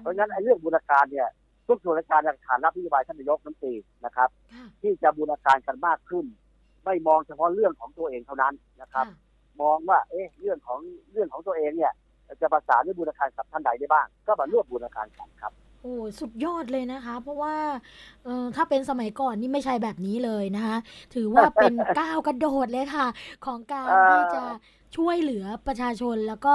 [0.00, 1.28] เพราะฉะนั้นไอ้เรื่องบูรณาการเนี่ย
[1.68, 3.72] ทุกส่วนราชการฐานรับนโยบายท่านนายกน้ำตรี
[4.04, 6.24] นะครับค่ะที่จะบูรณาการกันมากขึ้น
[6.84, 9.16] ไม่มองเฉพาะเรื่องของตัวเองเท่านั้นนะครับค่ะ
[9.62, 10.78] มองว่าเอ๊ะเรื่องของ
[11.12, 11.92] เรื่องของตัวเองเนี่ย
[12.40, 17.54] จะประสานหรือบูรณาการกับท่านใดได้บ้าง ก็มาร่วมบูรณาการกันครับโอ้สุดยอดเลยนะคะ เพราะว่า
[18.24, 20.76] เออถ้าเป็นสมัยก่อนนี่ไม่ใช่แบบนี้เลยนะคะ
[21.14, 23.06] ถือว่าเป็นก้าวกระโดดเลยค่ะ
[23.46, 24.42] ของการเอ่อที่จะ
[24.96, 26.54] ช่วยเหลือประชาชนแล้วก็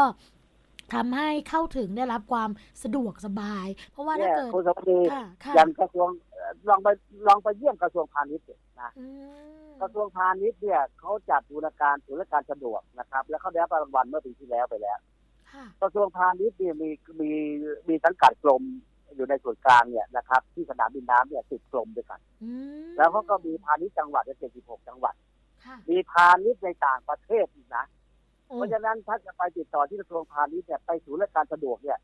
[0.93, 2.49] ทำให้เข้าถึงได้รับความ
[2.83, 6.87] สะดวกสบาย เพราะว่าเนี่ถ้ายเกิดคุณสวัสดีค่ะค่ะอย่างกระทรวงเอ่อลองไป
[7.27, 9.05] ลองไปเยี่ยมกระทรวงพาณิชย์สินะอื
[9.67, 14.99] มกระทรวงพาณิชย์เนี่ยเขาจัดบูรณาการศูนย์ราชการสะดวกนะครับ แล้วเขาได้รับรางวัลเมื่อปีที่แล้วไปแล้ว
[15.51, 16.89] ค่ะกระทรวงพาณิชย์เนี่ยมี
[17.21, 17.31] มี
[17.89, 18.63] มีสังกัดกรม
[19.15, 22.51] อยู่ในส่วนกลางเนี่ยนะครับ ที่สนามบินน้ำเนี่ยสิบกรมด้วยกันอื
[22.83, 25.15] มแล้วเขาก็มีพาณิชย์จังหวัดเจ็ดสิบหกจังหวัด
[25.65, 28.02] ค่ะมีพาณิชย์ในต่างประเทศอีกนะโอ้
[28.55, 31.99] เพราะฉะนั้นถ้าจะไปติดต่อที่กระทรวงพาณิชย์เนี่ยไปศูนย์ราชการสะดวกเนี่ย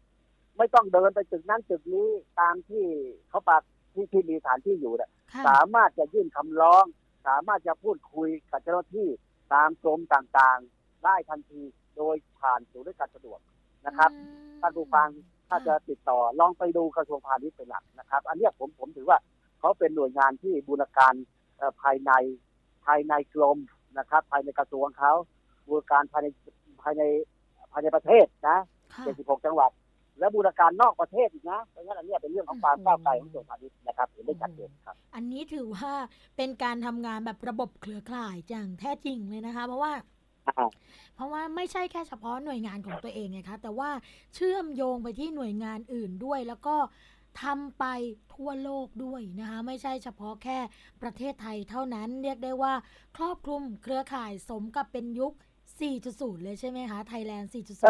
[0.57, 2.07] ไม่ต้องเดินไปตึกนั้นตึกนี้
[2.39, 2.85] ตามที่
[3.29, 3.61] เขาปาก
[3.93, 6.83] ที่ที่มีสถานที่อยู่เนี่ยค่ะสามารถจะยื่นคำร้อง
[7.27, 9.07] สามารถจะพูดคุยกับเจ้าหน้าที่
[9.53, 11.61] ตามกรมต่างๆ ได้ทันที
[11.97, 13.39] โดยผ่านศูนย์ราชการสะดวก
[13.85, 14.23] นะครับอื
[14.55, 15.09] มท่านผู้ฟัง
[15.49, 19.17] ถ้าจะติดต่อลองไปดูกระทรวงพาณิชย์เป็นหลักนะครับ อันเนี้ยผมผมถือว่า
[19.59, 21.13] เขาเป็นหน่วยงานที่บูรณาการ
[21.57, 22.11] เอ่อภายใน
[22.85, 23.57] ภายในกรม
[23.97, 25.13] นะครับ ภายในกระทรวงเขา
[25.71, 26.27] บูรณาการภายใน
[26.81, 27.03] ภายใน
[27.71, 28.57] ภายในประเทศนะ
[28.93, 29.71] ค่ะ76จังหวัด
[30.19, 35.91] และบูรณาการนอกประเทศอีกนะเพราะงั้นอันเนี้ยเป็นเรื่องของความก้าวไกลของกระทรวงพาณิชย์นะครับเห็นได้ชัดเจนครับ อันนี้ถือว่า
[36.37, 39.93] เป็นการทำงานแบบระบบเครือข่ายอย่างแท้จริงเลยนะคะ เพราะว่า
[40.47, 40.67] อ่า
[41.15, 43.89] เพราะว่าไม่ใช่แค่เฉพาะหน่วยงานของตัวเองไงคะแต่ว่า
[44.35, 46.75] เชื่อมโยงไปที่หน่วยงานอื่นด้วย แล้วก็
[47.43, 47.85] ทำไป
[48.35, 50.59] ทั่วโลกด้วยนะคะ ไม่ใช่เฉพาะแค่
[51.01, 52.73] ประเทศไทยเท่านั้นเรียกได้ว่า
[53.17, 55.33] ครอบคลุมเครือข่ายสมกับเป็นยุค
[55.83, 57.83] 4.0 เลยใช่ไหมคะไทยแลนด์ 4.0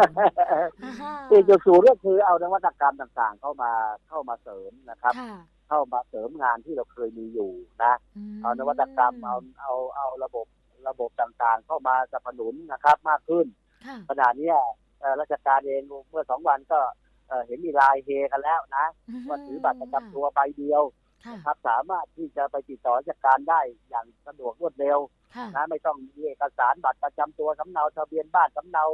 [0.84, 3.72] อ่าฮะสี่จุดศูนย์ก็คือเอานวัตกรรมต่างๆ เข้ามา
[4.08, 5.34] เข้ามาเสริมนะครับค่ะ
[5.68, 7.52] เข้ามาเสริมงานที่เราเคยมีอยู่
[7.84, 7.94] นะ
[8.38, 10.46] มเอานวัตกรรมเอาเอาเอาระบบ
[10.88, 13.46] ระบบต่างๆ เข้ามาสนับสนุนนะครับมากขึ้น
[13.86, 14.56] ค่ะขณะเนี้ย
[15.00, 16.80] เอ่อราชการเองเมื่อสองวันก็
[17.28, 18.86] เอ่อเห็นมีลายเฮกันแล้วนะ
[19.28, 24.98] ว่าถือบัตรประจำตัวใบเดียวค่ะ นะครับสามารถที่จะไปติดต่อราชการได้อย่างสะดวกรวดเร็ว
[25.36, 28.84] ค่ะนะไม่ต้องมีเอกสารบัตรประจำตัวสำเนาทะเบียนบ้านสำเนา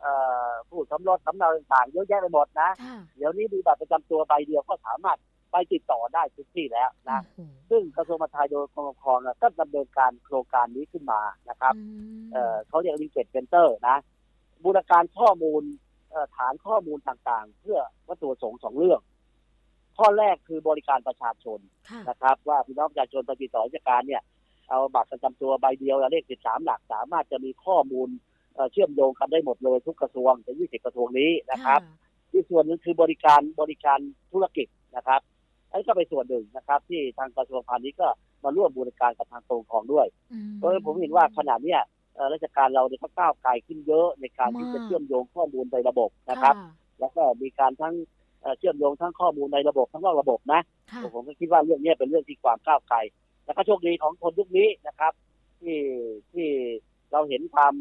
[0.00, 0.12] เอ่
[0.48, 5.18] อผู้สมรสสำเนาต่างๆเยอะแยะไปหมดนะค่ะเดี๋ยวนี้มีบัตรประจำตัวใบเดียวก็สามารถ
[5.52, 11.82] ไปติดต่อได้ทุกที่แล้วนะโอ้โหซึ่งกระทรวงมหาดไทยโดยกรมปกครองเนี่ยก็ดำเนินการโครงการนี้ขึ้นมานะครับอื
[12.22, 13.96] มเอ่อเขาเรียก linkage center นะ
[14.62, 15.62] บูรณาการข้อมูล
[16.10, 19.00] เอ่อฐานข้อมูลต่างๆ เพื่อวัตถุประสงค์สองเรื่อง
[20.02, 21.58] ข้อแรกคือบริการประชาชน
[21.90, 24.22] ค่ะนะครับ ว่าพี่น้องประชาชนไปติดต่อราชการเนี่ย
[24.68, 28.08] เอาบัตรประจำตัวใบเดียวและเลขสิบสามหลักสามารถจะมีข้อมูล
[28.54, 31.80] เอ่อเชื่อมโยงกันได้หมดเลยทุกกระทรวงในยี่สิบกระทรวงนี้นะครับ
[32.30, 33.98] ที่ส่วนหนึ่งคือบริการบริการ
[34.32, 35.20] ธุรกิจนะครับ
[35.68, 38.08] อันนี้ก็เป็นส่วนหนึ่งนะครับ ที่ทางกระทรวงพาณิชย์ก็
[38.44, 41.80] มาร่วมบริการกับทางกรมครองด้วยอืเพราะฉะนั้นผมเห็นว่าขณะเนี้ย
[42.14, 46.54] เอ่อราชการเราเนี่ยก็ก้าวไกลขึ้นเยอะในการที่จะมากเชื่อมโยงข้อมูลในระบบนะครับ
[47.00, 47.94] แล้วก็มีการทั้ง
[48.42, 50.60] เอ่อเชื่อมโยงทั้งข้อมูลในระบบทั้งนอกระบบนะ
[50.92, 52.98] ค่ะผมก็คิดว่าเรื่องเนี้ยเป็นเรื่องที่ความก้าวไกล
[53.44, 55.12] แล้วก็โชคดีของคนยุคนี้นะครับ
[55.60, 55.78] ที่
[56.32, 56.48] ที่
[57.12, 57.74] เราเห็นความ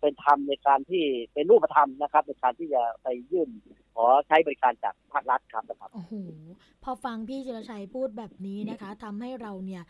[0.00, 3.48] เป็นธรรมในการที่เป็นรูปธรรมนะครับ ในการที่จะไปยื่น
[3.94, 6.12] ขอใช้บริการจากภาครัฐครับนะครับโอ้โห
[6.84, 9.82] พอฟังพี่จิรชัยพูดแบบนี้นะคะทำให้เราเนี่ย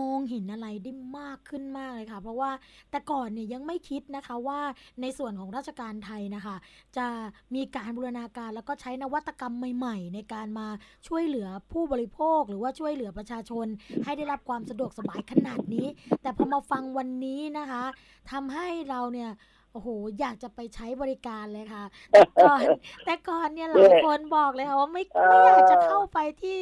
[0.00, 2.50] มองเห็นอะไรได้มากขึ้นมากเลยค่ะ เพราะว่า
[2.90, 4.60] แต่ก่อนเนี่ยยังไม่คิดนะคะว่า
[5.00, 6.56] ในส่วนของราชการไทยนะคะ
[6.96, 7.06] จะ
[7.54, 10.68] มีการบูรณาการแล้วก็ใช้นวัตกรรมใหม่ๆ ในการมา
[11.08, 13.66] ช่วยเหลือผู้บริโภค หรือว่าช่วยเหลือประชาชน
[14.04, 15.86] ให้ได้รับความสะดวกสบายขนาดนี้
[16.22, 17.84] แต่พอมาฟังวันนี้นะคะ
[18.30, 19.30] ทำให้เราเนี่ย
[19.72, 19.88] โอ้โห
[20.20, 22.60] อยากจะไปใช้บริการเลยค่ะ แต่ก่อน
[23.04, 26.58] แต่ก่อนเนี่ยหลายคนบอกเลยค่ะว่าไม่ไม่อยากจะเข้าไปที่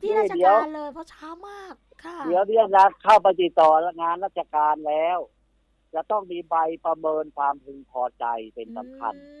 [0.00, 1.74] ที่ราชการเลยเพราะช้ามาก
[2.04, 3.70] ค่ะ เดี๋ยวเดี๋ยวนะเข้าไปติดต่อ
[4.00, 5.18] งานราชการแล้ว
[5.94, 6.54] จะต้องมีใบ
[6.86, 8.24] ประเมินความพึงพอใจ
[8.54, 9.32] เป็นสำคัญอื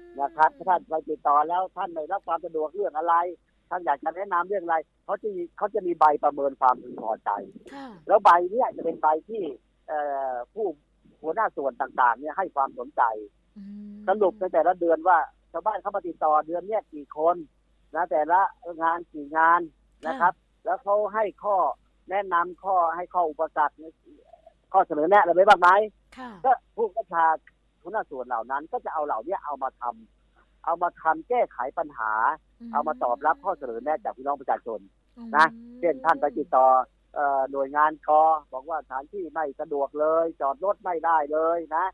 [0.00, 3.14] มนะครับถ้าท่านไปติดต่อแล้วท่านไม่รับความสะดวกเรื่องอะไร
[3.70, 7.30] ท่านอยากจะแนะนำเรื่องอะไรเขาจะมีเขาจะมีใบประเมินความพึงพอใจ
[7.74, 9.42] ค่ะแล้วใบเนี้ยจะเป็นใบที่
[9.88, 10.66] เอ่อผู้
[11.22, 13.02] หัวหน้าส่วนต่างๆ เนี่ยให้ความสนใจ
[13.56, 15.18] อืมสรุปในแต่ละเดือนว่า
[15.52, 17.36] ชาวบ้านเข้ามาติดต่อเดือนเนี้ยกี่คน
[17.94, 18.40] นะแต่ละ
[18.82, 19.60] งานกี่งาน
[20.06, 20.32] นะครับ
[20.64, 21.56] แล้วเขาให้ข้อ
[22.10, 23.76] แนะนำข้อให้ข้ออุปสรรค
[24.72, 25.70] ข้อเสนอแนะอะไรไว้บ้างไหม
[26.18, 27.26] ค่ะก็ผู้บัญชา
[27.82, 32.12] หัวหน้าส่วนเหล่านั้น ก็จะเอาเหล่าเนี้ยเอามาทำเอามาทำแก้ไขปัญหา
[32.72, 34.80] เอามาตอบรับข้อเสนอแนะจากพี่น้องประชาชน
[35.36, 35.46] นะ
[35.80, 36.82] เช่นท่านไปติดต่อเอ่อ
[37.50, 41.84] หน่วยงานกอบอกว่าสถานที่ไม่สะดวกเลย จอดรถไม่ได้เลยนะ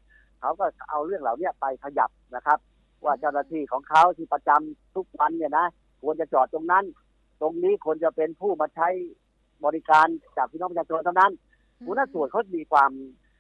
[0.41, 2.59] เขาก็เอาเรื่องเหล่าเนี้ยไปขยับนะครับ
[3.05, 5.67] ว่าเจ้าหน้าที่ของเขาที่ประจำทุกวันเนี่ยนะ
[6.03, 6.85] ควรจะจอดตรงนั้น
[7.41, 8.89] ตรงนี้ควรจะเป็นผู้มาใช้
[9.65, 11.33] บริการจากพี่น้องประชาชนเท่านั้น
[11.85, 12.91] หัวหน้าส่วนเขามีความ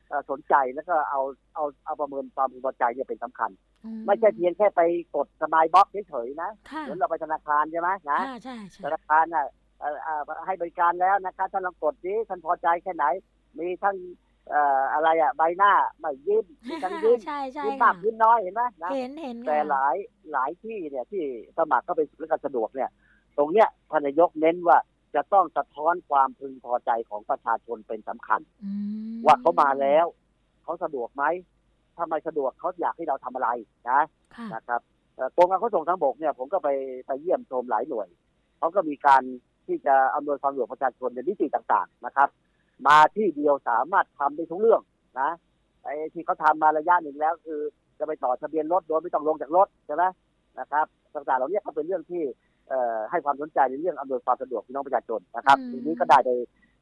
[0.08, 1.20] เอ่อสนใจแล้วก็เอา
[1.54, 3.50] เอาเอาประเมินความพึงพอใจเนี่ยเป็นสำคัญ
[3.84, 4.80] อืไม่ใช่เพียงแค่ไป
[5.14, 9.63] กดสมายบล็อกเฉยๆนะค่ะเหมือนเราไปธนาคารใช่ไหมนะค่ะใช่ใช่ธนาคารน่ะเอ่อเอ่อ
[10.46, 13.04] ให้บริการแล้วนะครับท่านลองกดดิท่านพอใจแค่ไหน
[13.58, 13.96] มีทั้ง
[14.50, 19.96] เอ่ออะไรอะใบหน้าไม่ยิ้มมีทั้งยิ้มใช่ใช่ยิ้มค่ะมากยิ้มน้อยเห็นไหมนะเห็นเห็นแต่ค่ะหลาย
[20.32, 21.22] หลายที่เนี่ยที่
[21.58, 22.90] สมัครเข้าไปสู่ราชการสะดวกเนี่ย
[23.38, 24.78] ตรงเนี้ยท่านนายกเน้นว่า
[25.14, 28.70] จะต้องสะท้อนความพึงพอใจของประชาชนเป็นสำคัญอื
[29.12, 30.06] มว่าเขามาแล้ว
[30.64, 31.24] เขาสะดวกไหม
[31.96, 33.48] ถ้าไม่สะดวกเขาอยากให้เราทำอะไร
[33.90, 34.00] นะ
[34.36, 34.80] ค่ะนะครับ
[35.14, 36.68] เอ่อกรมการขนส่งทางบกเนี่ยผมก็ไป
[37.06, 38.08] ไปเยี่ยมชมหลายหน่วย
[38.58, 39.22] เขาก็มีการ
[39.66, 42.28] ที่จะอำนวยความสะดวกประชาชนในมิติต่างๆนะครับ
[42.86, 44.80] มาที่เดียวสามารถทำได้ทุกเรื่อง
[45.20, 45.30] นะ
[45.84, 47.60] ไอ้ที่เขาทำมาระยะหนึ่งแล้วคือ
[47.98, 50.04] จะไปต่อทะเบียนรถโดยไม่ต้องลงจากรถใช่ไหม
[50.60, 52.22] นะครับต่างๆเหล่านี้ก็เป็นเรื่องที่
[52.68, 56.30] เอ่อให้ความสนใจในเรื่องอำนวยความสะดวกพี่น้องประชาชนนะครับอืมทีนี้ก็ได้ไป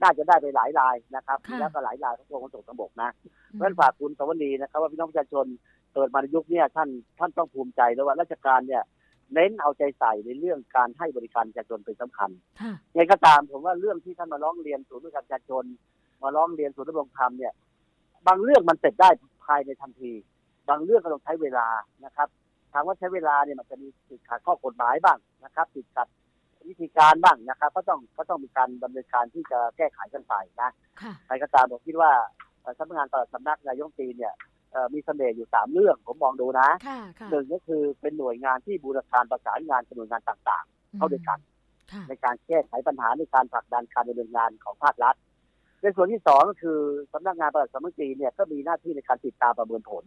[0.03, 5.47] น่าจะได้ไปหลายรายนะครับค่ะแล้วก็หลายรายของกรมขนส่งทางบกนะอืมเพราะฉะนั้นฝากคุณสวนีนะครับว่าพี่น้องประชาชน
[5.95, 8.83] เกิดมาในยุคเนี้ยท่านท่านต้องภูมิใจแล้วว่าราชการเนี่ย
[9.35, 15.65] เน้นเอาใจใส่ในเรื่องการให้บริการประชาชนเป็นสำคัญค่ะไงก็ตามผมว่าเรื่องที่ท่านมาร้องเรียนศูนย์บริการประชาชน
[16.23, 17.53] มาร้องเรียนศูนย์ดำรงธรรมเนี่ย
[18.27, 19.11] บางเรื่องมันเสร็จได้
[19.45, 20.13] ภายในทันที
[20.69, 21.67] บางเรื่องก็ต้องใช้เวลา
[22.05, 22.29] นะครับ
[22.73, 26.07] ถามว่าใช้เวลาเนี่ยมันจะมีติดขัดข้อกฎหมายบ้างนะครับติดขัด
[26.69, 30.71] วิธีการบ้างนะครับ ก็ต้องก็ต้องมีการดำเนินการที่จะแก้ไขกันไปนะ
[31.03, 32.13] ค่ะใครก็ตามผมคิดว่า
[32.61, 34.62] เอ่อสำนักงานปลัดสำนักนายกรัฐมนตรีเนี่ยเอ่อ
[34.95, 41.39] มีเสน่ห์อยู่สามเรื่องผมมองดูนะค่ะค่ะหนึ่งก็คือเป็นหน่วยงานที่บูรณาการประสานงานกับหน่วยงานต่างๆ เข้าด้วยกัน
[41.93, 45.15] ค่ะในการแก้ไขปัญหาในการผลักดันการดำเนินงานของภาครัฐ
[45.83, 46.79] ในส่วนที่สองก็คือ
[47.13, 50.05] สำนักงานปลัดสำนักงานเนี่ยก็มีหน้าที่ในการติดตามประเมินผล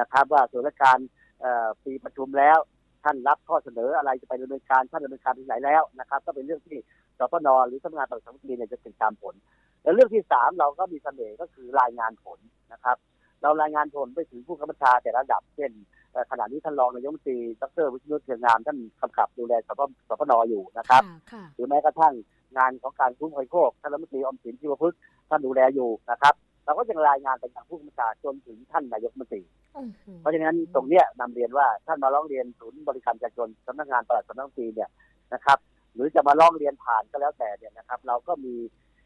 [0.00, 0.98] นะครับ ว่าส่วนราชการ
[1.40, 2.58] เอ่อปีประชุมแล้ว
[3.04, 6.78] ท่านรับข้อเสนออะไรจะไปดำเนินการท่านดำเนินการที่ไหนแล้วนะครับ ก็เป็นเรื่องที่
[7.18, 9.34] สปนหรือสำนักงานปลัดสำนักงานเนี่ยจะติดตามผล
[9.82, 12.38] และเรื่องที่สามเราก็มีเสน่ห์ก็คือรายงานผล
[12.72, 12.96] นะครับ
[13.42, 15.70] เรารายงานผลไปถึงผู้กำกับชาแต่ระดับ เช่น
[16.12, 22.14] เอ่อขณะนี้ท่านรองนายกรัฐมนตรีดรวิชนุเทียงงามท่านกำกับดูแลสปสปนอยู่นะครับค่ะค่ะหรือแม้กระทั่ง
[22.58, 24.98] งานของการคุ้มครองโคกท่านรัฐมนตรีออมสินชีวพฤกษ์
[25.30, 29.42] ท่านดูแลอยู่นะครับเราก็จะรายงานไปยังผู้กำกับการจนถึงท่านนายกรัฐมนตรี
[29.74, 34.90] โอ้โหเพราะฉะนั้นตรงเนี้ยนำเรียนว่าท่านมาร้องเรียนศูนย์บริการประชาชนสำนักงานปลัดสำนักงานตีเนี่ย
[35.34, 35.58] นะครับ
[35.94, 38.54] หรือจะมาร้องเรียนผ่านก็แล้วแต่เนี่ยนะครับ เราก็มี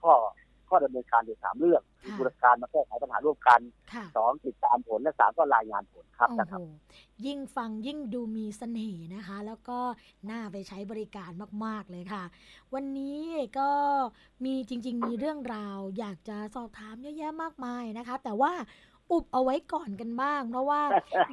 [0.03, 0.15] ข้อ
[0.69, 3.61] ข้อดำเนินการอยู่สามเรื่องมีบริการมาแก้ไขปัญหาร่วมกัน
[3.93, 6.61] ค่ะสองติดตามผลและสามก็รายงานผลครับโอ้นะคโหรับ
[7.27, 9.79] ยิ่งฟังยิ่งดูมีเสน่ห์นะคะ แล้วก็
[10.31, 11.31] น่าไปใช้บริการ
[11.65, 12.25] มาก ๆ เลยค่ะ
[12.75, 13.21] วันนี้
[13.59, 13.71] ก็
[14.45, 18.53] มีจริง ๆ มีเรื่องราว อยากจะสอบถามเยอะแยะมากมายนะคะ แต่ว่า
[19.13, 20.81] อุบเอาไว้ก่อนกันบ้าง เพราะว่า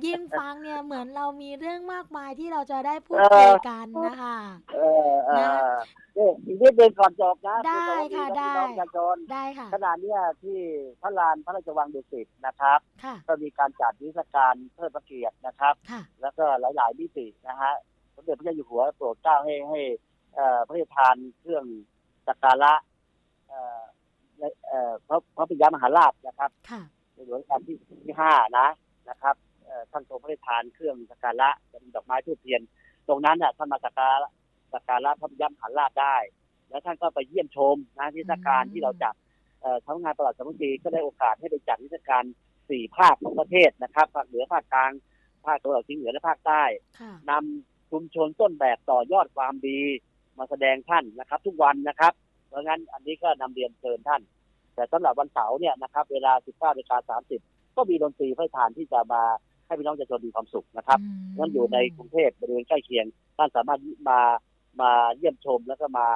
[0.06, 4.38] ยิ่งฟังเนี่ยเหมือนเรามีเรื่องมากมายที่เราจะได้พูดคุยกันนะคะ
[4.76, 5.72] เออเออ
[6.18, 10.58] นี่อีกนิดเดียวก่อนจบนะได้ค่ะพี่ได้น้องประชาชนได้ค่ะขณะเนี้ยที่
[11.02, 17.74] พระลานพระราชวังดุสิตนะครับค่ะก็มีการจัดนิทรรศการเทิดพระเกียรตินะครับค่ะแล้วก็หลายๆมิตินะฮะ
[18.16, 19.80] สมเด็จพระเจ้าอยู่หัวโปรดเกล้าให้ให้
[20.36, 21.66] เอ่อพระราชทานเครื่อง
[22.28, 22.74] สักการะ
[23.48, 23.82] เอ่อ
[24.40, 26.82] ในเอ่อพระพระปิยมหาราชนะครับค่ะ
[27.14, 28.68] ในหลวงรัชกาลที่ที่ห้านะ
[29.10, 32.62] นะครับเอ่อท่านทรงพระราชทานเครื่องสักการะเป็นดอกไม้ทูบเทียน
[33.08, 34.30] ตรงนั้นน่ะท่านมาสักการะ
[34.74, 36.18] สักการะพระปิยมหาราชได้
[36.70, 39.14] แล้วท่านก็ไปเยี่ยมชมนะนิทรรศการอืมที่เราจัด
[39.62, 42.24] เอ่อทั้งงานประหลัดสมุทรีก็ได้โอกาสให้ไปจัดนิทรรศการ
[42.70, 44.92] สี่ภาคของประเทศนะครับภาคเหนือภาคกลาง
[45.46, 46.64] ภาคตะวันออกเฉียงเหนือและภาคใต้
[47.00, 49.80] ค่ะนำชุมชนต้นแบบต่อยอดความดี
[50.38, 52.14] มาแสดงท่านนะครับ ทุกวันนะครับ
[52.48, 54.22] เพราะงั้นอันนี้ก็นำเรียนเชิญท่าน
[54.76, 59.22] แต่สำหรับวันเสาร์เนี่ยนะครับเวลา 19นาฬิกา30 ก็มีดนตรีพระราชทานที่จะมา
[59.66, 63.06] ให้พี่น้องประชาชนมีความสุขนะครับอืมนั่นอยู่ในกรุงเทพบริเวณใกล้เคียง
[63.38, 64.20] ท่านสามารถมา
[64.82, 66.08] มาเยี่ยมชมแล้วก็มา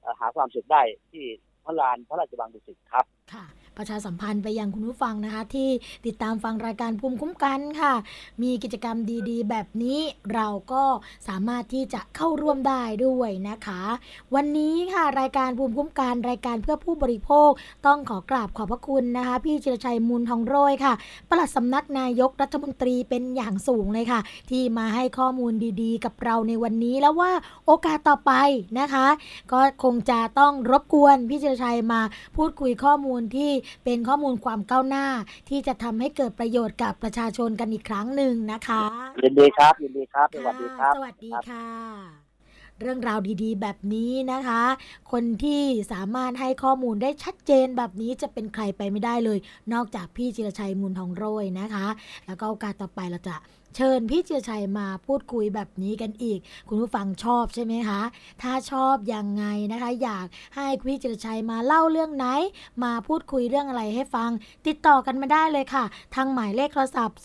[0.00, 1.24] เอ่อหาความสุขได้ที่
[1.64, 3.44] พระลานพระราชวังดุสิตครับค่ะ
[3.76, 5.68] ประชาสัมพันธ์ไปยังคุณผู้ฟังนะคะ ที่
[6.06, 7.94] ติดตามฟังรายการภูมิคุ้มกันค่ะ
[8.42, 8.96] มีกิจกรรม
[9.30, 10.00] ดีๆ แบบนี้
[10.34, 10.84] เราก็
[11.28, 13.82] สามารถที่จะเข้าร่วมได้ด้วยนะคะ
[14.34, 17.50] วันนี้ค่ะรายการภูมิคุ้มกันรายการเพื่อผู้บริโภค
[17.86, 20.92] ต้องขอกราบขอบพระคุณนะคะ พี่จิรชัยมูลทองโรยค่ะ
[21.28, 25.52] ปลัดสำนักนายกรัฐมนตรีเป็นอย่างสูงเลยค่ะ ที่มาให้ข้อมูล
[25.82, 27.32] ดีๆ กับเราในวันนี้แล้วว่า
[27.66, 28.32] โอกาสต่อไป
[28.80, 29.06] นะคะ
[29.52, 32.00] ก็คงจะต้องรบกวนพี่จิรชัยมา
[32.36, 33.50] พูดคุยข้อมูลที่
[33.84, 35.06] เป็นข้อมูลความก้าวหน้า
[35.48, 38.82] ที่จะทำให้เกิดประโยชน์กับประชาชนกันอีกครั้งหนึ่งนะคะ
[39.22, 41.66] ยินดีครับยินดีครับ สวัสดีครับ สวัสดีค่ะ
[42.80, 44.62] เรื่องราวดีๆ แบบนี้นะคะ
[45.12, 49.38] คนที่สามารถให้ข้อมูลได้ชัดเจนแบบนี้จะเป็นใครไปไม่ได้เลย
[49.72, 51.86] นอกจากพี่จิรชัยมูลทองโรยนะคะ
[52.26, 53.36] แล้วก็โอกาสต่อไปเราจะ
[53.76, 58.00] เชิญพี่เจิรชัยมาพูดคุยแบบนี้กันอีก คุณผู้ฟังชอบใช่ไหมคะ
[58.42, 62.26] ถ้าชอบยังไงนะคะ อยากให้พี่เจิรชัยมาเล่าเรื่องไหน
[62.84, 64.30] มาพูดคุยเรื่องอะไรให้ฟัง
[64.66, 67.18] ติดต่อกันมาได้เลยค่ะ ทางหมายเลขโทรศัพท์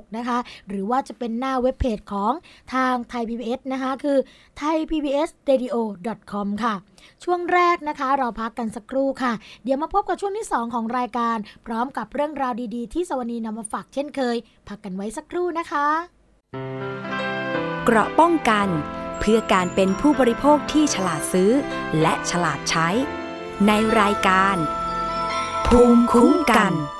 [0.00, 2.32] 02-7902666 นะคะ หรือว่าจะเป็นหน้าเว็บเพจของ
[2.74, 4.18] ทางไทย PBS นะคะ คือ
[4.60, 6.74] thaipbsradio.com ค่ะ
[7.24, 9.32] ช่วงแรกนะคะ เราพักกันสักครู่ค่ะ
[9.64, 11.36] เดี๋ยวมาพบกับช่วงที่ 2 ของรายการ
[11.66, 14.36] พร้อมกับเรื่องราวดีๆ ที่สวนีนำมาฝากเช่นเคย
[14.68, 15.86] พักกันไว้สักครู่นะคะ
[17.84, 18.68] เกราะป้องกัน
[19.20, 21.52] เพื่อการเป็นผู้บริโภคที่ฉลาดซื้อ
[22.00, 22.88] และฉลาดใช้
[23.66, 24.56] ในรายการ
[25.66, 26.72] ภูมิคุ้มกัน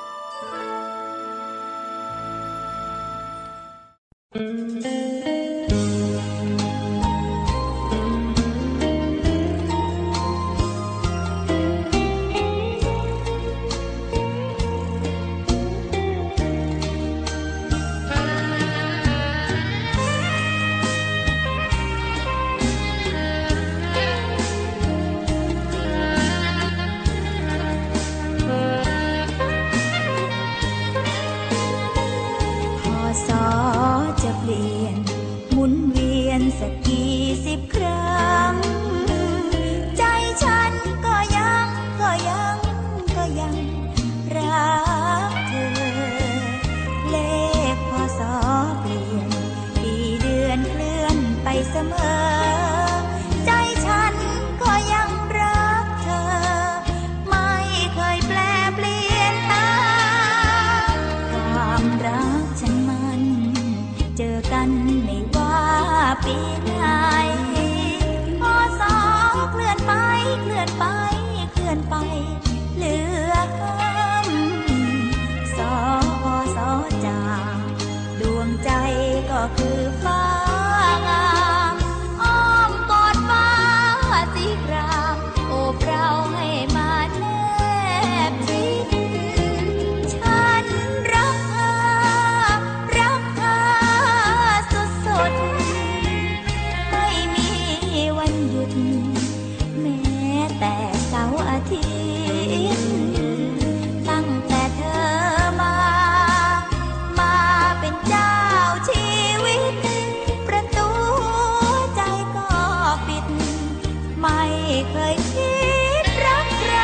[114.89, 115.55] เคยคิ
[116.03, 116.75] ดรักใคร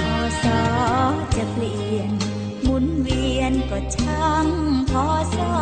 [0.00, 0.62] พอสอ
[1.36, 2.10] จะเปลี่ยน
[2.62, 4.46] หมุนเวียนก็ช่าง
[4.90, 5.54] พอสอ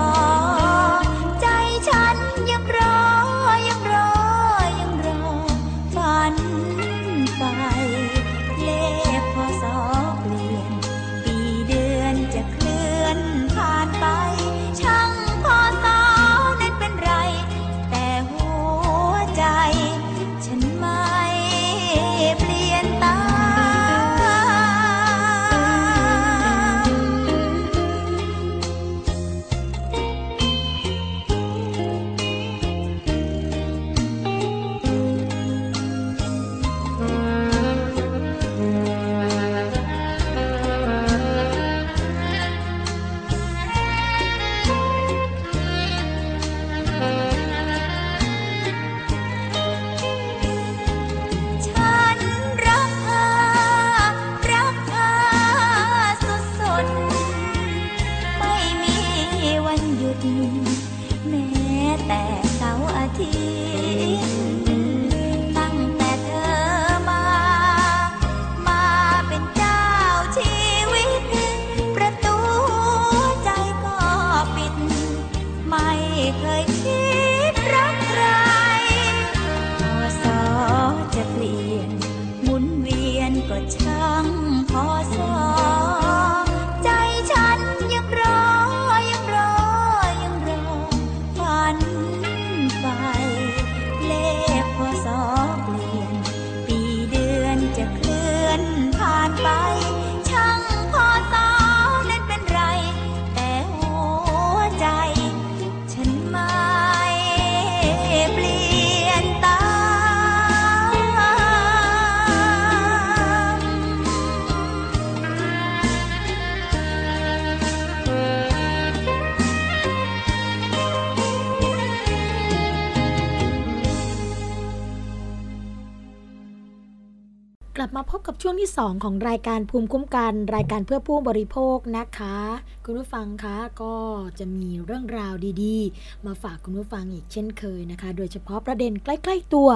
[128.51, 132.36] ช่วงที่ 2 ของรายการภูมิคุ้มกัน รายการเพื่อผู้บริโภคนะคะ
[132.84, 133.96] คุณผู้ฟังคะก็
[134.38, 139.68] จะมีเรื่องราวดีๆ มาฝากคุณผู้ฟังอีกเช่นเคยนะคะ โดยเฉพาะประเด็นใกล้ ๆตัว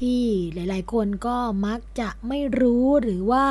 [0.00, 0.22] ที่
[0.54, 3.44] หลายๆ คนก็มักจะไม่รู้หรือว่า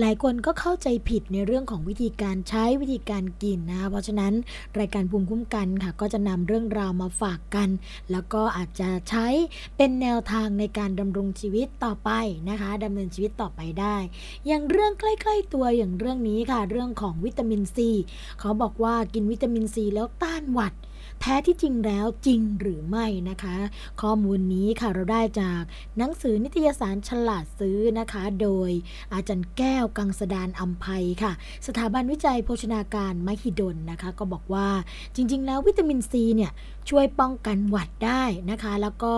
[0.00, 4.32] หลายคนก็เข้าใจผิดในเรื่องของวิธีการใช้วิธีการกินนะคะเพราะฉะนั้น
[4.78, 7.68] รายการภูมิคุ้มกันค่ะ ก็จะนำเรื่องราวมาฝากกัน
[8.10, 9.26] แล้วก็อาจจะใช้
[9.76, 12.10] เป็นแนวทางในการดำรงชีวิตต่อไป
[12.50, 13.96] นะคะดำเนินชีวิตต่อไปได้
[14.46, 17.90] อย่างเรื่องใกล้ ๆตัวอย่างเรื่องนี้ค่ะ เรื่องของวิตามินซี
[18.40, 20.74] เขาบอกว่ากินวิตามินซีแล้วต้านหวัด
[21.20, 23.56] แท้ที่จริงแล้วจริงหรือไม่นะคะ
[24.00, 25.62] ข้อมูลนี้ค่ะเราได้จาก
[25.98, 28.70] หนังสือนิตยสารฉลาดซื้อนะคะ โดย
[29.12, 31.32] อาจารย์แก้วกังสดานอัมภัยค่ะ
[31.66, 34.68] สถาบันวิจัยโภชนาการมหิดลนะคะ ก็บอกว่า
[35.14, 36.50] จริง ๆ แล้ววิตามินซีเนี่ย
[36.90, 39.14] ช่วยป้องกันหวัดได้นะคะ แล้วก็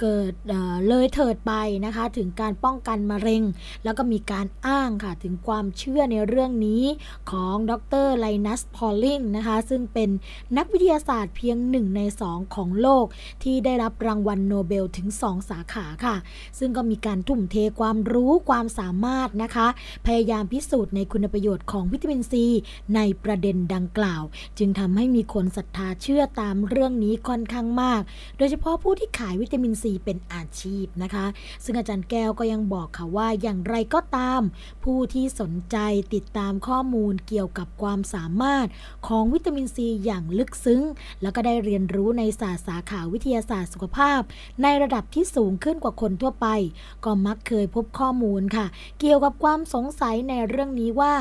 [0.00, 1.52] เกิดเเลยเถิดไป
[1.84, 3.42] นะคะ ถึงการป้องกันมะเร็ง
[3.84, 6.84] แล้วก็มีการอ้างค่ะ ถึงความเชื่อในเรื่องนี้
[7.30, 7.72] ของด
[8.04, 10.10] รไลนัสพอลลิงนะคะ ซึ่งเป็น
[10.56, 13.06] นักวิทยาศาสตร์เพียงหนึ่งในสองของโลก
[13.42, 16.16] ที่ได้รับรางวัลโนเบลถึง 2 สาขาค่ะ
[16.58, 19.66] ซึ่งก็มีการทุ่มเทความรู้ความสามารถนะคะ
[20.06, 22.46] พยายามพิสูจน์ในคุณประโยชน์ของวิตามินซี
[22.94, 24.22] ในประเด็นดังกล่าว
[24.58, 28.00] จึงทำให้มีคนศรัทธาเชื่อตามเรื่องนี้ค่อนข้างมาก
[28.38, 31.26] โดยเฉพาะผู้ที่ขายวิตามินซีเป็นอาชีพนะคะ
[31.64, 34.40] ซึ่งอาจารย์แก้วก็ยังบอกค่ะว่าอย่างไรก็ตาม
[34.84, 35.76] ผู้ที่สนใจ
[36.14, 38.66] ติดตามข้อมูลเกี่ยวกับความสามารถ
[39.06, 40.82] ของวิตามินซีอย่างลึกซึ้ง
[41.22, 44.20] แล้วก็ได้เรียนรู้ในศาสตร์สาขาวิทยาศาสตร์สุขภาพ
[44.62, 46.46] ในระดับที่สูงขึ้นกว่าคนทั่วไป
[47.04, 48.66] ก็มักเคยพบข้อมูลค่ะ
[49.00, 51.12] เกี่ยวกับความสงสัยในเรื่องนี้ว่า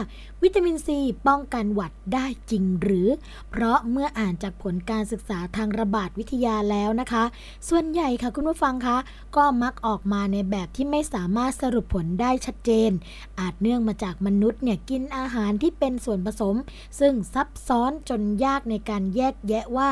[0.43, 3.07] วิตามินซีป้องกันหวัดได้จริงหรือ
[3.51, 7.23] เพราะเมื่ออ่านจากผลการศึกษาทางระบาดวิทยาแล้วนะคะ
[7.69, 8.97] ส่วนใหญ่ค่ะคุณผู้ฟังคะ
[9.35, 12.91] ก็มักออกมาในแบบที่ไม่สามารถสรุปผลได้ชัดเจน
[13.39, 16.55] อาจเนื่องมาจากมนุษย์เนี่ยกินอาหารที่เป็นส่วนผสม
[16.99, 19.89] ซึ่งซับซ้อนจนยากในการแยกแยะว่า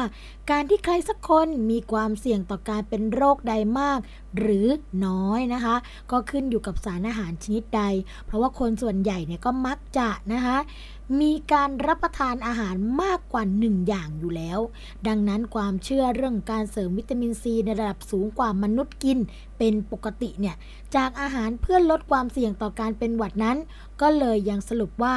[0.52, 4.00] การที่ใครสักคนมีความเสี่ยงต่อการเป็นโรคใดมาก
[4.40, 4.68] หรือ
[5.06, 5.76] น้อยนะคะ
[6.12, 7.84] ก็ขึ้นอยู่กับสารอาหารชนิดใด
[8.26, 10.58] เพราะว่าคนส่วนใหญ่เนี่ยก็มักจะนะคะ
[11.22, 14.60] มีการรับประทานอาหารมากกว่าหนึ่งอย่างอยู่แล้ว
[15.08, 19.20] ดังนั้นความเชื่อเรื่องการเสริมวิตามินซีในระดับสูงกว่ามนุษย์กิน
[19.58, 20.56] เป็นปกติเนี่ย
[20.96, 23.58] จากอาหารเพื่อลดความเสี่ยงต่อการเป็นหวัดนั้น
[24.02, 25.16] ก็เลยยังสรุปว่า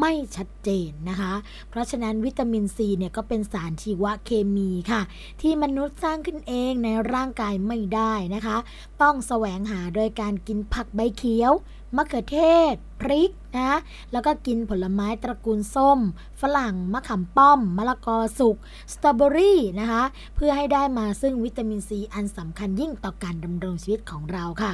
[0.00, 1.32] ไม่ชัดเจนนะคะ
[1.68, 5.02] เพราะฉะนั้นวิตามินซีเนี่ยก็เป็นสารชีวเคมีค่ะ
[5.40, 8.56] ที่มนุษย์สร้างขึ้นเองในร่างกายไม่ได้นะคะ
[9.02, 11.52] ต้องแสวงหาโดยการกินผักใบเขียว
[11.96, 12.38] มะเขือเท
[12.72, 13.78] ศ พริกนะ
[14.12, 15.98] แล้วก็กินผลไม้ตระกูลส้ม
[16.40, 18.56] ฝรั่ง มะขามป้อม มะละกอสุก
[18.92, 20.02] สตรอเบอรี่นะคะ
[20.34, 24.72] เพื่อให้ได้มาซึ่งวิตามินซีอันสำคัญยิ่งต่อการดำรงชีวิตของเราค่ะ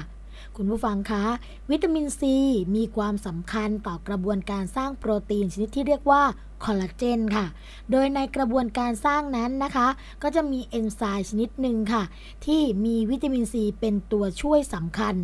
[0.56, 1.24] คุณผู้ฟังคะ
[1.70, 2.36] วิตามินซี
[2.76, 6.22] มีความสำคัญต่อกระบวนการสร้างโปรตีนชนิดที่เรียกว่า
[6.64, 7.46] คอลลาเจนค่ะ
[7.90, 9.88] โดยในกระบวนการสร้างนั้นนะคะ
[10.22, 12.02] ก็จะมีเอนไซม์ชนิดหนึ่งค่ะ
[12.46, 15.14] ที่มีวิตามินซีเป็นตัวช่วยสำคัญ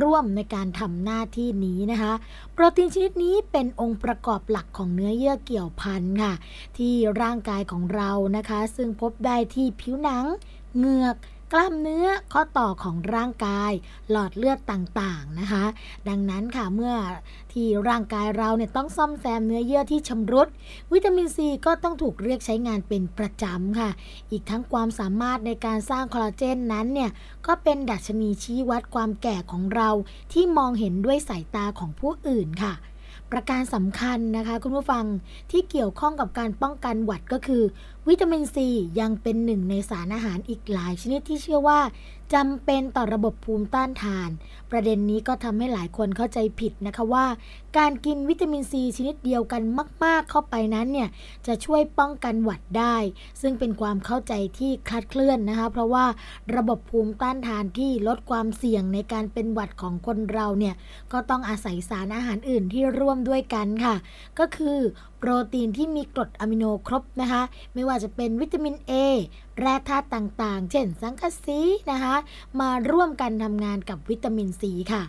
[0.00, 2.12] ร่วมในการทำหน้าที่นี้นะคะ
[2.52, 6.32] โปรตีนชนิดนี้เป็นองค์ประกอบหลักของเนื้อเยื่อเกี่ยวพันค่ะ
[6.76, 10.24] ที่ร่างกายของเรานะคะ ซึ่งพบได้ที่ผิวหนัง
[10.76, 11.16] เหงือก
[11.52, 13.72] กล้ามเนื้อข้อต่อของร่างกาย
[14.10, 15.64] หลอดเลือดต่างๆนะคะ
[16.08, 16.94] ดังนั้นค่ะเมื่อ
[17.52, 20.48] ที่ร่างกายเราเนี่ยต้องซ่อมแซมเนื้อเยื่อที่ชำรุด
[20.92, 23.90] วิตามินซีก็ต้องถูกเรียกใช้งานเป็นประจำค่ะ
[24.30, 27.10] อีกทั้งความสามารถในการสร้างคอลลาเจนนั้นเนี่ย
[27.46, 29.90] ก็เป็นดัชนีชี้วัดความแก่ของเรา
[30.32, 32.74] ที่มองเห็นด้วยสายตาของผู้อื่นค่ะ
[33.32, 35.04] ประการสำคัญนะคะ คุณผู้ฟัง
[35.50, 37.62] ที่เกี่ยวข้องกับการป้องกันหวัดก็คือ
[38.08, 38.68] วิตามินซี
[39.00, 41.80] ยังเป็นหนึ่งในสารอาหารอีกหลายชนิดที่เชื่อว่า
[42.34, 44.30] จำเป็นต่อระบบภูมิต้านทาน
[44.70, 47.26] ประเด็นนี้ก็ทำให้หลายคนเข้าใจผิดนะคะว่า
[47.78, 49.62] การกินวิตามินซีชนิดเดียวกัน
[50.04, 51.08] มาก ๆ เข้าไปนั้นเนี่ย
[51.46, 52.96] จะช่วยป้องกันหวัดได้
[53.40, 56.04] ซึ่งเป็นความเข้าใจที่คลาดเคลื่อนนะคะ เพราะว่า
[56.56, 60.74] ระบบภูมิต้านทานที่ลดความเสี่ยงในการเป็นหวัดของคนเราเนี่ย
[61.12, 63.94] ก็ต้องอาศัยสารอาหารอื่นที่ร่วมด้วยกันค่ะ
[64.38, 64.78] ก็คือ
[65.18, 67.42] โปรตีนที่มีกรดอะมิโนครบนะคะ
[67.74, 68.92] ไม่ว่าจะเป็นวิตามิน A
[69.58, 71.60] แร่ธาตุต่างๆ เช่นสังกะสี
[71.90, 72.14] นะคะ
[72.60, 75.02] มาร่วมกันทำงานกับวิตามินซีค่ะ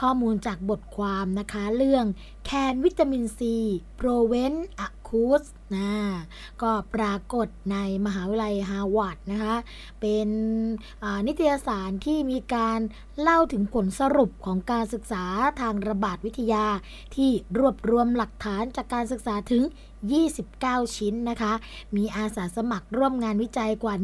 [0.00, 2.04] ข้อมูลจากบทความนะคะเรื่อง
[2.44, 5.44] Can vitamin C prevent a cold
[5.76, 5.92] นะ
[6.62, 7.76] ก็ปรากฏใน
[8.06, 9.56] มหาวิทยาลัยฮาร์วาร์ดนะคะ
[10.00, 10.28] เป็น
[11.26, 12.80] นิตยสารที่มีการ
[13.20, 15.24] เล่าถึงผลสรุปของการศึกษา
[15.60, 16.64] ทางระบาดวิทยา
[17.14, 19.62] ที่รวบรวมหลักฐานจากการศึกษาถึง
[20.34, 21.52] 29 ชิ้นนะคะ
[21.96, 23.94] มีอาสาสมัครร่วมงานวิจัยกว่า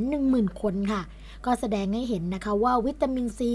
[0.00, 1.02] 110,000 คนค่ะ
[1.46, 3.54] ก็แสดงให้เห็นนะคะว่าวิตามินซี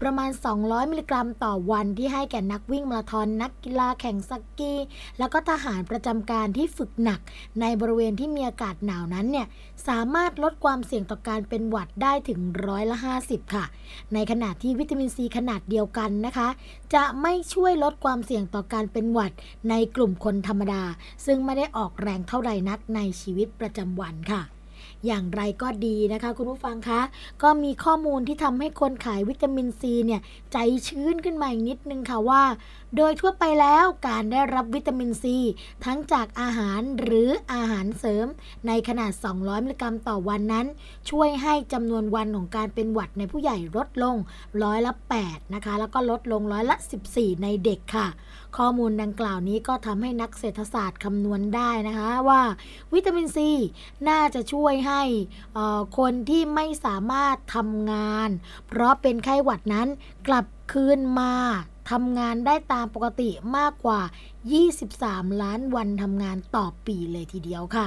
[0.00, 0.30] ประมาณ
[0.60, 4.74] 200 มิลลิกรัมต่อวันที่ให้แก่นักวิ่งมาราธอนนักกีฬาแข่งสกี
[5.18, 7.20] แล้วก็ทหารประจำการที่ฝึกหนัก
[7.60, 9.46] ในบริเวณที่มีอากาศหนาวนั้นเนี่ย
[9.88, 13.64] สามารถลดความเสี่ยงต่อการเป็นหวัดได้ถึงร้อยละ 50 ค่ะ
[14.14, 16.48] ในขณะที่วิตามินซีขนาดเดียวกันนะคะ
[16.94, 19.32] จะไม่ช่วยลดความเสี่ยงต่อการเป็นหวัด
[19.70, 20.82] ในกลุ่มคนธรรมดา
[21.26, 24.42] ซึ่งไม่ได้ออกแรงเท่าใดนักในชีวิตประจำวันค่ะ
[25.06, 27.00] อย่างไรก็ดีนะคะ คุณผู้ฟังคะ
[27.42, 30.20] ก็มีข้อมูลที่ทำให้คนขายวิตามินซีเนี่ย
[30.52, 32.42] ใจชื้นขึ้นมาอีกนิดนึงค่ะว่า
[32.96, 35.38] โดยทั่วไปแล้วการได้รับวิตามินซี
[35.84, 38.26] ทั้งจากอาหารหรืออาหารเสริม
[38.66, 40.66] ในขนาด 200 มิลลิกรัมต่อวันนั้น
[41.10, 44.16] ช่วยให้จำนวนวันของการเป็นหวัดในผู้ใหญ่ลดลง
[44.62, 44.92] ร้อยละ
[45.24, 46.76] 8 นะคะ แล้วก็ลดลงร้อยละ
[47.10, 48.08] 14 ในเด็กค่ะ
[48.56, 52.42] ข้อมูลดังกล่าวนี้ก็ทำให้นักเศรษฐศาสตร์คำนวณได้นะคะว่า
[52.94, 53.50] วิตามินซี
[54.08, 55.02] น่าจะช่วยให้
[55.98, 58.28] คนที่ไม่สามารถทำงาน
[58.68, 59.88] เพราะเป็นไข้หวัดนั้น
[60.28, 61.34] กลับคืนมา
[61.90, 64.00] ทำงานได้ตามปกติมากกว่า
[64.46, 67.86] 23 ล้านวันทำงานต่อปีเลยทีเดียวค่ะ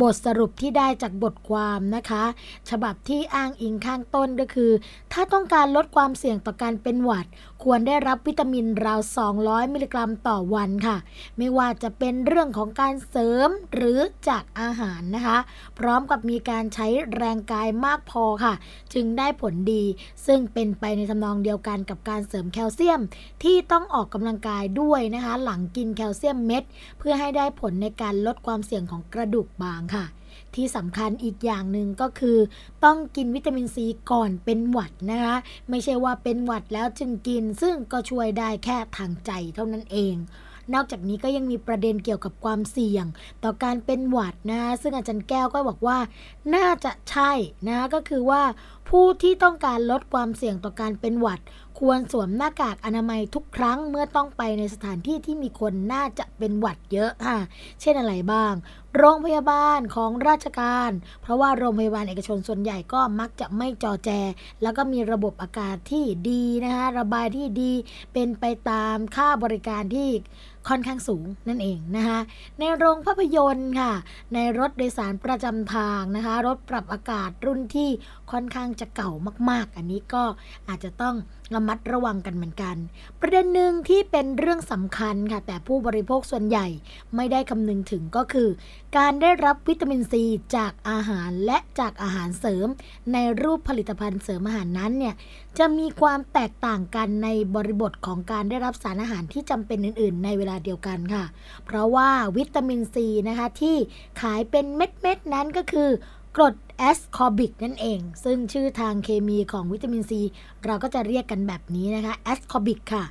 [0.00, 2.24] บทสรุปที่ได้จากบทความนะคะ
[2.70, 4.72] ฉบับที่อ้างอิงข้างต้นก็คือ
[5.12, 7.26] ถ้าต้องการลดความเสี่ยงต่อการเป็นหวัด
[7.62, 9.00] ควรได้รับวิตามินราว
[9.36, 10.96] 200 มิลลิกรัมต่อวันค่ะ
[11.38, 15.38] ไม่ว่าจะเป็นเรื่องของการเสริมหรือจากอาหารนะคะ
[15.78, 16.86] พร้อมกับมีการใช้
[17.16, 18.54] แรงกายมากพอค่ะ
[18.94, 19.84] จึงได้ผลดี
[20.26, 23.00] ซึ่งเป็นไปในทำนองเดียวกันกับการเสริมแคลเซียม
[23.42, 26.64] ที่ต้องออกกำลังกายด้วยนะคะ หลังกินินแคลเซียมเม็ด
[26.98, 30.06] เพื่อให้ได้ผลในการลดความเสี่ยงของกระดูกบางค่ะ
[30.54, 32.38] ที่สำคัญอีกอย่างหนึ่งก็คือ
[32.84, 35.36] ต้องกินวิตามินซีก่อนเป็นหวัดนะคะ
[35.70, 40.16] ไม่ใช่ว่าเป็นหวัดแล้วจึงกิน ซึ่งก็ช่วยได้แค่ทางใจเท่านั้นเอง
[40.74, 43.06] นอกจากนี้ก็ยังมีประเด็นเกี่ยวกับความเสี่ยง
[43.44, 45.98] ต่อการเป็นหวัดนะ ซึ่งอาจารย์แก้วก็บอกว่า
[46.54, 47.32] น่าจะใช่
[47.68, 48.42] นะก็คือว่า
[48.88, 51.40] ผู้ที่ต้องการลดความเสี่ยงต่อการเป็นหวัด
[51.78, 57.38] ควรสวมหน้ากากอนามัยทุกครั้งเมื่อต้องไปในสถานที่ที่มีคนน่าจะเป็นหวัดเยอะค่ะ
[57.80, 58.52] เช่นอะไรบ้าง
[58.98, 60.90] โรงพยาบาลของราชการ
[61.22, 64.10] เพราะว่าโรงพยาบาลเอกชนส่วนใหญ่ก็มักจะไม่จอแจ
[64.62, 67.72] แล้วก็มีระบบอากาศที่ดีนะคะระบายที่ดี
[68.12, 70.10] เป็นไปตามค่าบริการที่
[70.68, 72.18] ค่อนข้างสูงนั่นเองนะคะ
[72.58, 73.92] ในโรงภาพยนตร์ค่ะ
[74.34, 77.90] ในรถโดยสารประจำทางนะคะ รถปรับอากาศรุ่นที่
[78.32, 79.10] ค่อนข้างจะเก่า
[79.50, 80.24] มากๆ อันนี้ก็
[80.68, 81.14] อาจจะต้อง
[81.54, 82.76] ระมัดระวังกันเหมือนกัน
[83.20, 86.66] ประเด็นหนึ่งที่เป็นเรื่องสำคัญค่ะ แต่ผู้บริโภคส่วนใหญ่
[87.16, 88.48] ไม่ได้คำนึงถึงก็คือ
[88.98, 90.24] การได้รับวิตามินซี
[90.56, 92.66] จากอาหารและจากอาหารเสริม
[93.12, 95.14] ในรูปผลิตภัณฑ์เสริมอาหารนั้นเนี่ย
[95.58, 101.24] จะมีความแตกต่างกันในบริบทของการได้รับสารอาหารที่จำเป็นอื่น ๆ ในเวลาเดียวกันค่ะ
[101.64, 103.76] เพราะว่าวิตามินซีนะคะที่
[104.20, 105.90] ขายเป็นเม็ด ๆ นั้นก็คือ
[106.36, 110.20] กรดแอสคอร์บิกนั่นเอง ซึ่งชื่อทางเคมีของวิตามินซี
[110.64, 113.04] เราก็จะเรียกกันแบบนี้นะคะ ascorbic ค่ะ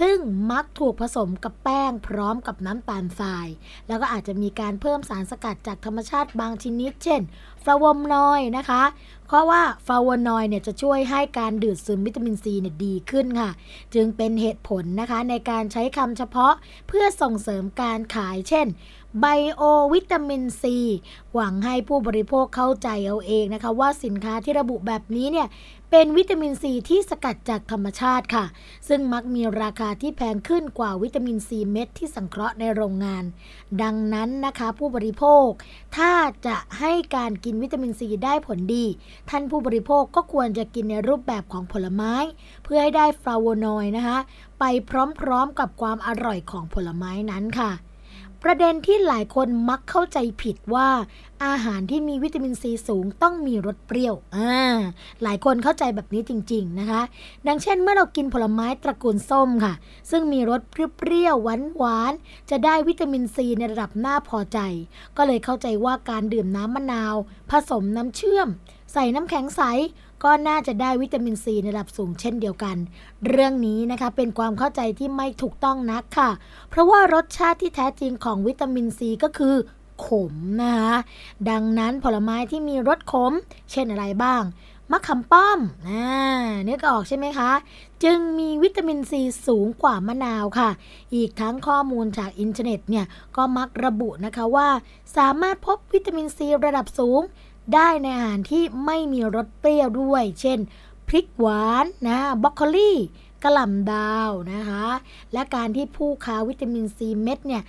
[0.00, 0.16] ซึ่ง
[0.50, 3.48] มักถูกผสมกับแป้งพร้อมกับน้ำตาลทราย
[3.88, 7.20] แล้วก็อาจจะมีการเพิ่มสารสกัดจากธรรมชาติบางชนิด เช่น
[7.64, 8.82] flavonoid นะคะ
[9.26, 13.50] เพราะว่า flavonoid เนี่ยจะช่วยให้การดูดซึมวิตามินซีเนี่ยดีขึ้นค่ะ
[13.94, 16.52] จึงเป็นเหตุผลนะคะในการใช้คำเฉพาะ
[16.88, 18.66] เพื่อส่งเสริมการขาย เช่น
[19.20, 19.62] ไบโอ
[19.94, 20.76] วิตามินซี
[21.34, 25.48] หวังให้ผู้บริโภคเข้าใจเอาเองนะคะ ว่าสินค้าที่ระบุแบบนี้เนี่ย
[25.96, 28.44] เป็นวิตามินซีที่สกัดจากธรรมชาติค่ะ
[28.88, 33.24] ซึ่งมักมีราคาที่แพงขึ้นกว่าวิตามินซีเม็ดที่สังเคราะห์ในโรงงาน
[33.82, 35.48] ดังนั้นนะคะผู้บริโภค
[35.96, 36.12] ถ้า
[36.46, 38.86] จะให้การกินวิตามินซีได้ผลดี
[39.30, 42.14] ท่านผู้บริโภคก็ควรจะกินในรูปแบบของผลไม้
[42.64, 44.18] เพื่อให้ได้ฟลาโวนอยด์นะคะ
[44.60, 44.64] ไป
[45.20, 47.72] พร้อมๆกับความอร่อยของผลไม้นั้นค่ะ
[48.46, 50.88] ประเด็นที่หลายคนมักเข้าใจผิดว่า
[51.44, 54.76] อาหารที่มีวิตามินซีสูงต้องมีรสเปรี้ยวอ่า
[55.22, 57.02] หลายคนเข้าใจแบบนี้จริง ๆนะคะ
[57.46, 59.74] ดังเช่นเมื่อเรากินผลไม้ตระกูลส้มค่ะ
[60.10, 64.58] ซึ่งมีรสเปรี้ยวหวานๆจะได้วิตามินซีในระดับน่าพอใจ
[65.16, 67.14] ก็เลยเข้าใจว่าการดื่มน้ำมะนาว
[67.50, 68.48] ผสมน้ำเชื่อม
[68.92, 69.62] ใส่น้ำแข็งใส
[70.24, 72.76] ก็น่าจะได้วิตามินซีในระดับสูงเช่นเดียวกัน
[73.26, 76.30] เรื่องนี้นะคะเป็นความเข้าใจที่ไม่ถูกต้องนักค่ะ
[76.70, 79.54] เพราะว่ารสชาติที่แท้จริงของวิตามินซีก็คือ
[80.04, 80.96] ขมนะคะ
[81.50, 83.32] ดังนั้นผลไม้ที่มีรสขม
[83.70, 84.42] เช่นอะไรบ้าง
[84.90, 85.58] มะขามป้อม
[85.88, 86.06] อ่า
[86.68, 87.50] นึกออกใช่ไหมคะ
[88.04, 90.70] จึงมีวิตามินซีสูงกว่ามะนาวค่ะ
[91.14, 93.06] อีกทั้งข้อมูลจากอินเทอร์เน็ตเนี่ย
[93.36, 94.68] ก็มักระบุนะคะว่า
[95.16, 97.20] สามารถพบวิตามินซีระดับสูง
[97.74, 100.58] ได้ในอาหารที่ไม่มีรสเปรี้ยวด้วย เช่น
[101.08, 102.92] พริกหวานนะบรอกโคลี
[103.44, 104.86] กะหล่ำดาวนะคะ
[105.32, 107.62] และการที่ผู้ค้าวิตามินซีเม็ดเนี่ย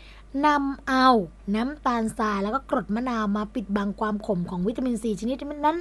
[0.45, 1.07] นำเอา
[1.55, 5.77] น้ำตาลทรายแล้วก็กรดมะนาวมาปิดบังความขมของวิตามินซีชนิดนั้น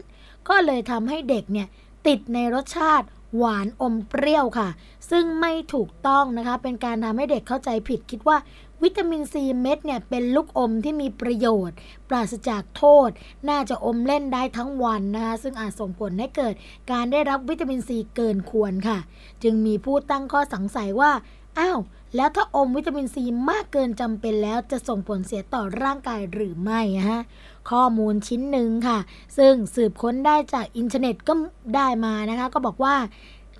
[0.49, 1.67] ก็เลยทำให้เด็กเนี่ย
[2.07, 3.07] ติดในรสชาติ
[3.37, 4.69] หวานอมเปรี้ยวค่ะ
[5.11, 8.37] ซึ่งไม่ถูกต้องนะคะ เป็นการทำให้เด็กเข้าใจผิดคิดว่า
[8.83, 11.77] วิตามินซีเม็ดเนี่ยเป็นลูกอมที่มีประโยชน์
[12.09, 13.11] ปราศจากโทษ
[13.49, 16.55] น่าจะอมเล่นได้ทั้งวันนะคะซึ่งอาจส่งผลให้เกิด
[16.91, 18.99] การได้รับวิตามินซีเกินควรค่ะ
[19.43, 21.13] จึงมีผู้ตั้งข้อสงสัยว่า
[21.59, 21.81] อ้าว
[22.17, 27.23] แล้วถ้าอมวิตามินซีมากเกินจำเป็นแล้วจะส่งผลเสียต่อร่างกายหรือไม่ฮะ
[27.71, 28.99] ข้อมูลชิ้นหนึ่งค่ะ
[29.39, 31.33] ซึ่งสืบค้นได้จากอินเทอร์เน็ตก็
[31.77, 32.97] ได้มานะคะ ก็บอกว่า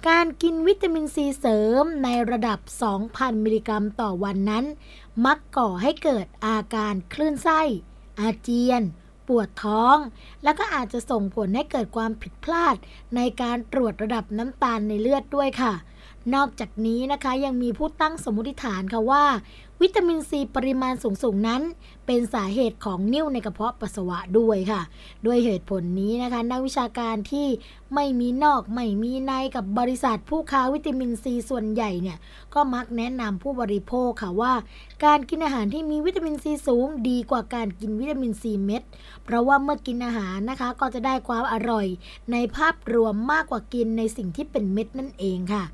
[0.09, 2.59] การกินวิตามินซีเสริมในระดับ
[3.01, 4.65] 2,000 มิลลิกรัมต่อวันนั้น
[5.25, 7.61] มักก่อให้เกิดอาการคลื่นไส้
[8.21, 8.83] อาเจียน
[9.29, 9.97] ปวดท้อง
[10.43, 12.77] แล้วก็อาจจะส่งผลให้เกิดความผิดพลาด
[13.17, 15.73] ในการตรวจระดับน้ำตาลในเลือดด้วยค่ะ
[16.35, 19.25] นอกจากนี้นะคะยังมีผู้ตั้งสมมติฐานค่ะว่า
[19.83, 21.63] วิตามินซีปริมาณสูงๆนั้น
[22.07, 24.83] เป็นสาเหตุของนิ่วในกระเพาะปัสสาวะด้วยค่ะ
[25.27, 27.47] ด้วยเหตุผลนี้นะคะ นักวิชาการที่
[27.95, 32.19] ไม่มีนอกไม่มีในกับบริษัทผู้ค้าวิตามินซีส่วนใหญ่เนี่ย
[32.55, 34.53] ก็มักแนะนำผู้บริโภคค่ะว่า
[35.05, 38.83] การกินอาหารที่มีวิตามินซีสูง ดีกว่าการกินวิตามินซีเม็ด
[39.25, 41.87] เพราะว่าเมื่อกินอาหารนะคะ ก็จะได้ความอร่อย
[42.33, 45.65] ในภาพรวมมากกว่ากินในสิ่งที่เป็นเม็ดนั่นเองค่ะ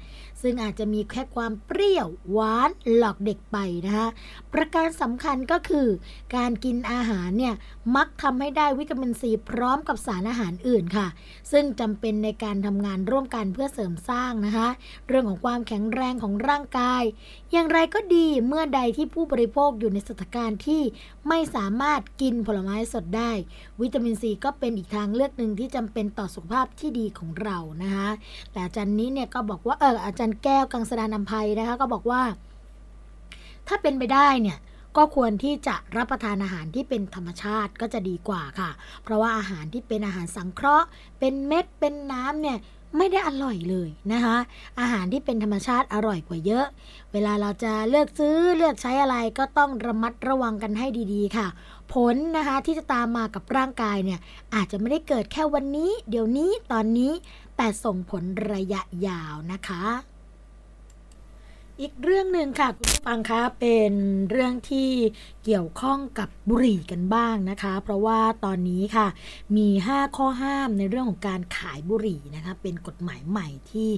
[0.43, 4.09] ซึ่งอาจจะมีแค่ความเปรี้ยวหวานหลอกเด็กไปนะคะ
[4.53, 5.89] ประการสำคัญก็คือ
[6.37, 7.55] การกินอาหารเนี่ย
[7.97, 11.07] มักทำให้ได้วิตามินซีพร้อมกับสารอาหารอื่นค่ะ
[11.53, 14.69] ซึ่งจำเป็นในการทำงานร่วมกันเพื่อเสริมสร้างนะคะ
[15.09, 17.03] เรื่องของความแข็งแรงของร่างกาย
[17.53, 20.83] อย่างไรก็ดีเมื่อใดที่ผู้บริโภคอยู่ในสถานการณ์ที่
[21.29, 23.33] ไม่สามารถกินผลไม้สดได้
[23.81, 28.09] วิตามินซีก็เป็นอีกทางเลือกหนึ่งที่จำเป็นต่อสุขภาพที่ดีของเรานะคะ
[28.53, 32.23] แต่อาจารย์นี้เนี่ยก็บอกว่าเอออาจารย์แก้วกังสดานนภัยนะคะก็บอกว่า
[33.69, 34.59] ถ้าเป็นไปได้เนี่ย
[34.97, 38.71] ก็ควรที่จะรับประทานอาหารที่เป็นธรรมชาติก็จะดีกว่าค่ะ
[39.03, 40.87] เพราะว่าอาหารที่เป็นอาหารสังเคราะห์
[41.19, 42.59] เป็นเม็ดเป็นน้ำเนี่ย
[42.97, 44.37] ไม่ได้อร่อยเลยนะคะ
[44.81, 46.67] อาหารที่เป็นธรรมชาติอร่อยกว่าเยอะ
[47.13, 51.47] เวลาเราจะเลือกซื้อเลือกใช้อะไรก็ต้องระมัดระวังกันให้ดีๆค่ะ
[51.93, 54.21] ผลนะคะที่จะตามมากับร่างกายเนี่ย
[54.55, 57.13] อาจจะไม่ได้เกิดแค่วันนี้ เดี๋ยวนี้ตอนนี้
[57.57, 58.23] แต่ส่งผล
[58.53, 60.10] ระยะยาวนะคะ
[61.81, 63.93] อีกเรื่องหนึ่งค่ะคุณผู้ฟังคะเป็น
[64.31, 64.91] เรื่องที่
[65.45, 69.07] เกี่ยวข้องกับบุหรี่กันบ้างนะคะ เพราะว่าตอนนี้ค่ะ
[69.57, 73.91] มี 5 ข้อห้ามในเรื่องของการขายบุหรี่นะคะเป็นกฎหมายใหม่ที่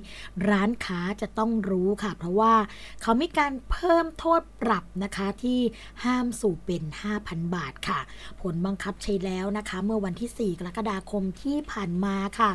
[0.49, 2.55] ร้านค้าจะต้องรู้ค่ะ เพราะว่า
[3.03, 5.59] เขามีการเพิ่มโทษปรับนะคะที่
[6.05, 6.82] ห้ามสูบเป็น
[7.18, 8.01] 5,000 บาทค่ะ
[8.40, 12.51] ผลบังคับใช้แล้วนะคะ เมื่อวันที่ 4 กรกฎาคมที่ผ่านมาค่ะ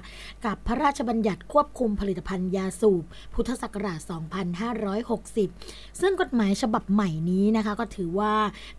[0.45, 3.99] กับพระราชบัญญัติควบคุมผลิตภัณฑ์ยาสูบ พุทธศักราช
[4.79, 8.33] 2560 ซึ่งกฎหมายฉบับใหม่นี้นะคะ ก็ถือว่า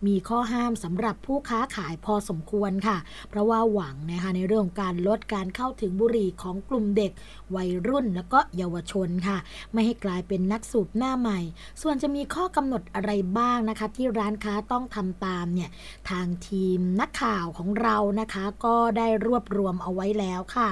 [0.07, 2.97] มีข้อห้ามสำหรับผู้ค้าขายพอสมควรค่ะ
[3.29, 7.11] เพราะว่าหวังนะคะในเรื่องของการลดการเข้าถึงบุหรี่ของกลุ่มเด็ก
[7.55, 9.37] วัยรุ่นแล้วก็เยาวชนค่ะ
[9.73, 11.39] ไม่ให้กลายเป็นนักสูบหน้าใหม่
[11.81, 15.69] ส่วนจะมีข้อกำหนดอะไรบ้างนะคะ ที่ร้านค้าต้องทำตามเนี่ย
[16.09, 20.69] ทางทีมนักข่าวของเรานะคะ ก็ได้รวบรวมเอาไว้แล้วค่ะ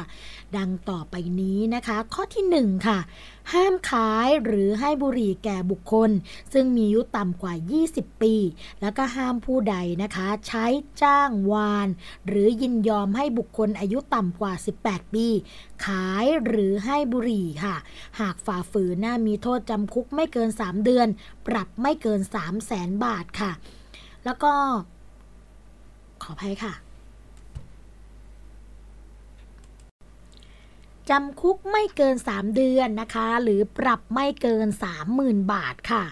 [0.58, 3.00] ดังต่อไปนี้นะคะ ข้อที่ 1 ค่ะ
[3.54, 6.10] ห้ามขายหรือให้บุหรี่แก่บุคคล
[6.54, 7.54] ซึ่งมีอายุต่ำกว่า
[7.88, 8.36] 20 ปี
[8.82, 10.66] แล้วก็ห้ามผู้ใดนะคะ ใช้
[11.02, 11.88] จ้างวาน
[12.28, 15.28] หรือยินยอมให้บุคคลอายุต่ำกว่า 18 ปี
[15.86, 17.76] ขายหรือให้บุหรี่ค่ะ
[18.20, 21.08] หากฝ่าฝืนน่ามีโทษจำคุกไม่เกิน 3 เดือน
[21.48, 23.52] ปรับไม่เกิน 3 0 0แสนบาทค่ะ
[24.26, 24.54] แล้วก็
[26.24, 26.74] ขออภัยค่ะ
[31.10, 34.68] จำคุกไม่เกิน 3 เดือนนะคะ หรือปรับไม่เกิน
[35.10, 36.04] 30,000 บาทค่ะ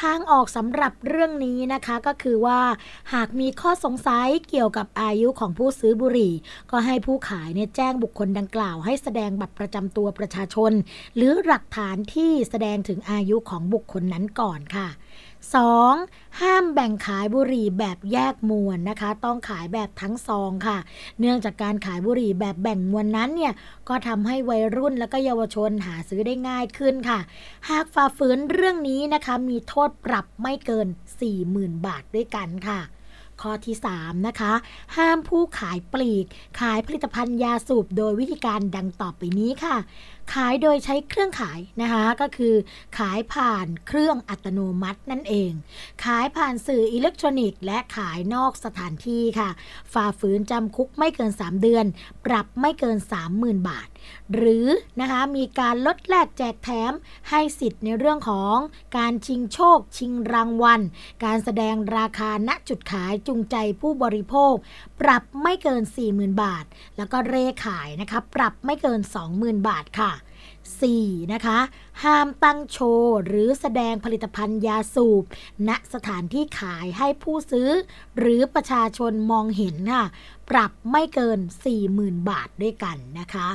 [0.00, 2.60] ทางออกสำหรับเรื่องนี้นะคะก็คือว่า
[3.14, 6.34] หากมีข้อสงสัยเกี่ยวกับอายุของผู้ซื้อบุหรี่
[6.70, 10.72] ก็ให้ผู้ขายเนี่ยแจ้งบุคคลดังกล่าว ให้แสดงบัตรประจำตัวประชาชน
[11.16, 14.88] หรือหลักฐานที่แสดงถึงอายุของบุคคลนั้นก่อนค่ะ
[15.48, 16.40] 2.
[16.40, 20.78] ห้ามแบ่งขายบุหรี่แบบแยกมวลนะคะ ต้องขายแบบทั้งซองค่ะ
[21.20, 23.52] เนื่องจากการขายบุหรี่แบบแบ่งมวลนั้นเนี่ย
[23.88, 27.20] ก็ทำให้วัยรุ่นและก็เยาวชนหาซื้อได้ง่ายขึ้นค่ะ
[27.68, 30.86] หากฝ่าฝืนเรื่องนี้นะคะ มีโทษปรับไม่เกิน
[31.36, 32.80] 40,000 บาทด้วยกันค่ะ
[33.46, 34.52] ข้อที่ 3 นะคะ
[34.96, 36.26] ห้ามผู้ขายปลีก
[36.60, 39.76] ขายผลิตภัณฑ์ยาสูบโดยวิธีการดังต่อไปนี้ค่ะ
[40.34, 42.54] ขายโดยใช้เครื่องขายนะคะก็คือ
[42.98, 45.52] ขายผ่านเครื่องอัตโนมัตินั่นเอง
[46.04, 49.50] ขายผ่านสื่ออิเล็กทรอนิกส์ และขายนอกสถานที่ค่ะ
[49.92, 51.86] ฝ่าฝืนจำคุกไม่เกิน 3 เดือน
[52.26, 52.98] ปรับไม่เกิน
[53.32, 53.88] 30,000 บาท
[54.34, 54.66] หรือ
[55.00, 56.92] นะคะมีการลดแลกแจกแถม
[57.30, 58.56] ให้สิทธิ์ในเรื่องของ
[58.96, 60.80] การชิงโชค ชิงรางวัล
[61.24, 64.54] การแสดงราคาณจุดขายจูงใจผู้บริโภค
[65.00, 65.82] ปรับไม่เกิน
[66.12, 66.64] 40,000 บาท
[66.96, 69.00] แล้วก็เร่ขายนะคะปรับไม่เกิน
[69.34, 70.12] 20,000 บาทค่ะ
[70.72, 71.32] 4.
[71.32, 71.58] นะคะ
[72.02, 75.24] ห้ามตั้งโชว์หรือแสดงผลิตภัณฑ์ยาสูบ
[75.68, 77.70] ณสถานที่ขายให้ผู้ซื้อ
[78.18, 80.04] หรือประชาชนมองเห็นค่ะ
[80.50, 81.38] ปรับไม่เกิน
[81.84, 83.48] 40,000 บาทด้วยกันนะคะ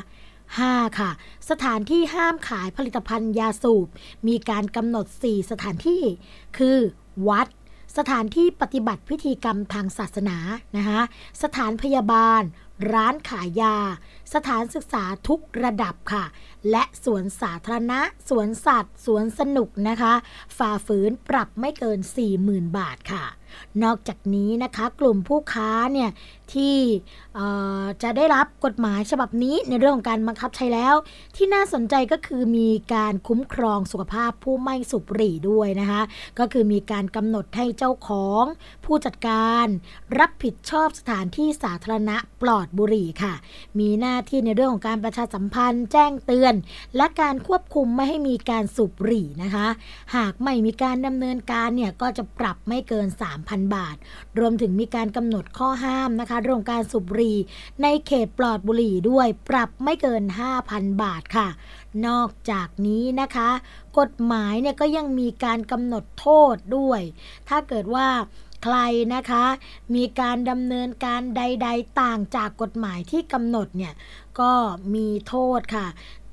[0.54, 1.00] 5.
[1.00, 1.12] ค่ะ
[1.50, 3.88] สถานที่ห้ามขายผลิตภัณฑ์ยาสูบ
[4.28, 6.04] มีการกำหนด 4 สถานที่
[6.58, 6.78] คือ
[7.30, 7.48] วัด
[7.98, 10.38] สถานที่ปฏิบัติพิธีกรรมทางศาสนา
[10.78, 11.02] นะคะ
[11.44, 12.42] สถานพยาบาล
[12.94, 13.78] ร้านขายยา
[14.34, 16.26] สถานศึกษาทุกระดับค่ะ
[16.72, 20.14] และสวนสาธารณะ สวนสัตว์ สวนสนุกนะคะ
[20.58, 22.00] ฝ่าฝืนปรับไม่เกิน
[22.38, 23.24] 40,000 บาทค่ะ
[23.84, 26.10] นอกจากนี้นะคะกลุ่มผู้ค้าเนี่ย
[26.54, 26.78] ที่
[28.04, 30.96] จะได้รับกฎหมายฉบับนี้ในเรื่องของการบังคับใช้แล้ว
[31.36, 36.02] ที่น่าสนใจก็คือมีการคุ้มครองสุขภาพผู้ไม่สูบบุหรี่ด้วยนะคะ
[36.40, 38.44] ก็คือมีการกำหนดให้เจ้าของ
[38.86, 39.66] ผู้จัดการ
[40.20, 43.34] รับผิดชอบสถานที่สาธารณะปลอดบุหรี่ค่ะ
[43.80, 46.54] มีหน้าที่ในเรื่องของการประชาสัมพันธ์ แจ้งเตือน
[46.98, 49.68] และการควบคุมไม่ให้มีการสูบบุหรี่นะคะ
[50.16, 53.08] หากไม่มีการดำเนินการเนี่ยก็จะปรับไม่เกิน
[53.46, 53.96] 3,000 บาท
[54.40, 57.38] รวมถึงมีการกำหนดข้อห้ามนะคะเรื่องการสูบบุหรี่
[57.82, 60.24] ในเขตปลอดบุหรี่ด้วยปรับไม่เกิน
[60.64, 61.48] 5,000 บาทค่ะ
[62.08, 63.50] นอกจากนี้นะคะ
[64.00, 67.02] กฎหมายเนี่ยก็ยังมีการกำหนดโทษด้วย
[67.50, 68.08] ถ้าเกิดว่า
[68.64, 68.78] ใคร
[69.16, 69.46] นะคะ
[69.96, 73.94] มีการดำเนินการใด ๆ ต่างจากกฎหมายที่กำหนดเนี่ย
[74.40, 74.52] ก็
[74.94, 75.88] มีโทษค่ะ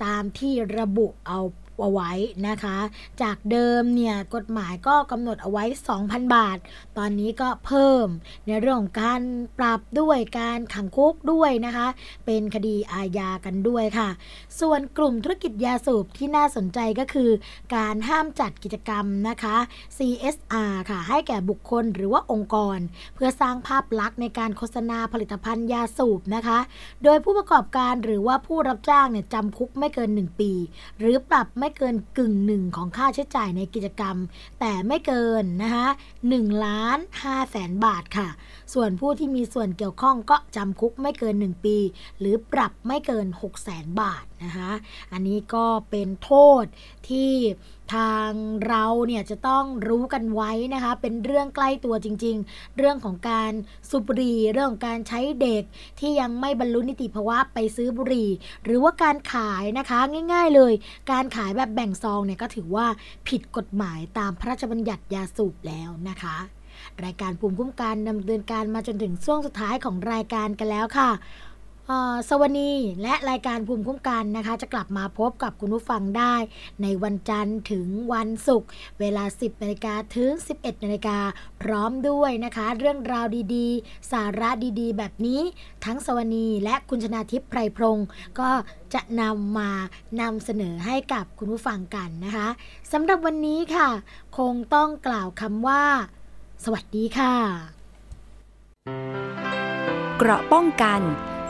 [0.05, 1.41] ตามที่ระบุเอา
[1.81, 2.13] เอาไว้
[2.49, 2.79] นะคะ
[3.23, 5.65] จากเดิมเนี่ยกฎหมายก็กำหนดเอาไว้
[5.99, 6.59] 2,000 บาท
[6.99, 8.07] ตอนนี้ก็เพิ่ม
[8.47, 9.21] ในเรื่องของการ
[9.59, 11.87] ปรับด้วยการขังคุกด้วยนะคะ
[12.27, 14.09] เป็นคดีอาญากันด้วยค่ะ
[14.61, 17.31] ส่วนกลุ่มธุรกิจยาสูบที่น่าสนใจก็คือ
[17.77, 19.57] การห้ามจัดกิจกรรมนะคะ
[19.97, 22.79] CSR ค่ะ ให้แก่บุคคลหรือว่าองค์กร
[23.15, 26.59] เพื่อสร้างภาพลักษณ์ในการโฆษณาผลิตภัณฑ์ยาสูบนะคะ
[27.05, 30.53] โดยผู้ประกอบการหรือว่าผู้รับจ้างเนี่ยจำคุกไม่เกิน 1 ปี
[30.99, 34.17] หรือปรับไไม่เกินกึ่งหนึ่งของค่าใช้จ่ายในกิจกรรม
[34.61, 35.89] แต่ไม่เกินนะคะ
[36.27, 38.29] 1ล้าน5แสนบาทค่ะ
[38.75, 41.77] ส่วนผู้ที่มีส่วนเกี่ยวข้องก็จำคุกไม่เกิน 1 ปี
[42.19, 44.71] หรือปรับไม่เกิน6แสนบาทนะคะ
[45.13, 46.33] อันนี้ก็เป็นโท
[46.63, 46.65] ษ
[47.09, 47.33] ที่
[47.95, 48.31] ทาง
[48.69, 53.53] เราเนี่ยจะต้องรู้กันไว้นะคะ เป็นเรื่องใกล้ตัวจริง ๆ เรื่องของการ
[53.91, 55.63] สูบบุหรี่ เรื่องของการใช้เด็ก
[56.01, 58.31] ที่ยังไม่บรรลุนิติภาวะไปซื้อบุหรี่
[58.65, 59.99] หรือว่าการขายนะคะ
[60.33, 60.73] ง่าย ๆเลย
[61.11, 62.87] การขายแบบแบ่งซองเนี่ยก็ถือว่า
[63.29, 66.37] ผิดกฎหมายตามพระราชบัญญัติยาสูบแล้วนะคะ
[67.05, 71.11] รายการภูมิคุ้มกันดำเนินการมาจนถึงช่วงสุดท้ายของรายการกันแล้วค่ะ
[72.29, 72.73] สวนี
[73.03, 76.35] และรายการภูมิคุ้มกันนะคะ จะกลับมาพบกับคุณผู้ฟังได้
[76.83, 78.69] ในวันจันทร์ถึงวันศุกร์
[79.01, 81.19] เวลา 10นาฬิกาถึง 11นาฬิกา
[81.63, 85.41] พร้อมด้วยนะคะ เรื่องราวดีๆ สาระดีๆ แบบนี้
[85.85, 88.07] ทั้งสวนีและคุณชนาทิพย์ไพรพรงศ์
[88.41, 88.51] ก็
[88.95, 89.71] จะนำมา
[90.21, 92.49] นำเสนอให้กับคุณผู้ฟังกันนะคะ
[92.93, 93.89] สำหรับวันนี้ค่ะ
[94.39, 95.83] คงต้องกล่าวคำว่า
[96.65, 97.35] สวัสดีค่ะ
[100.19, 101.01] เกราะป้องกัน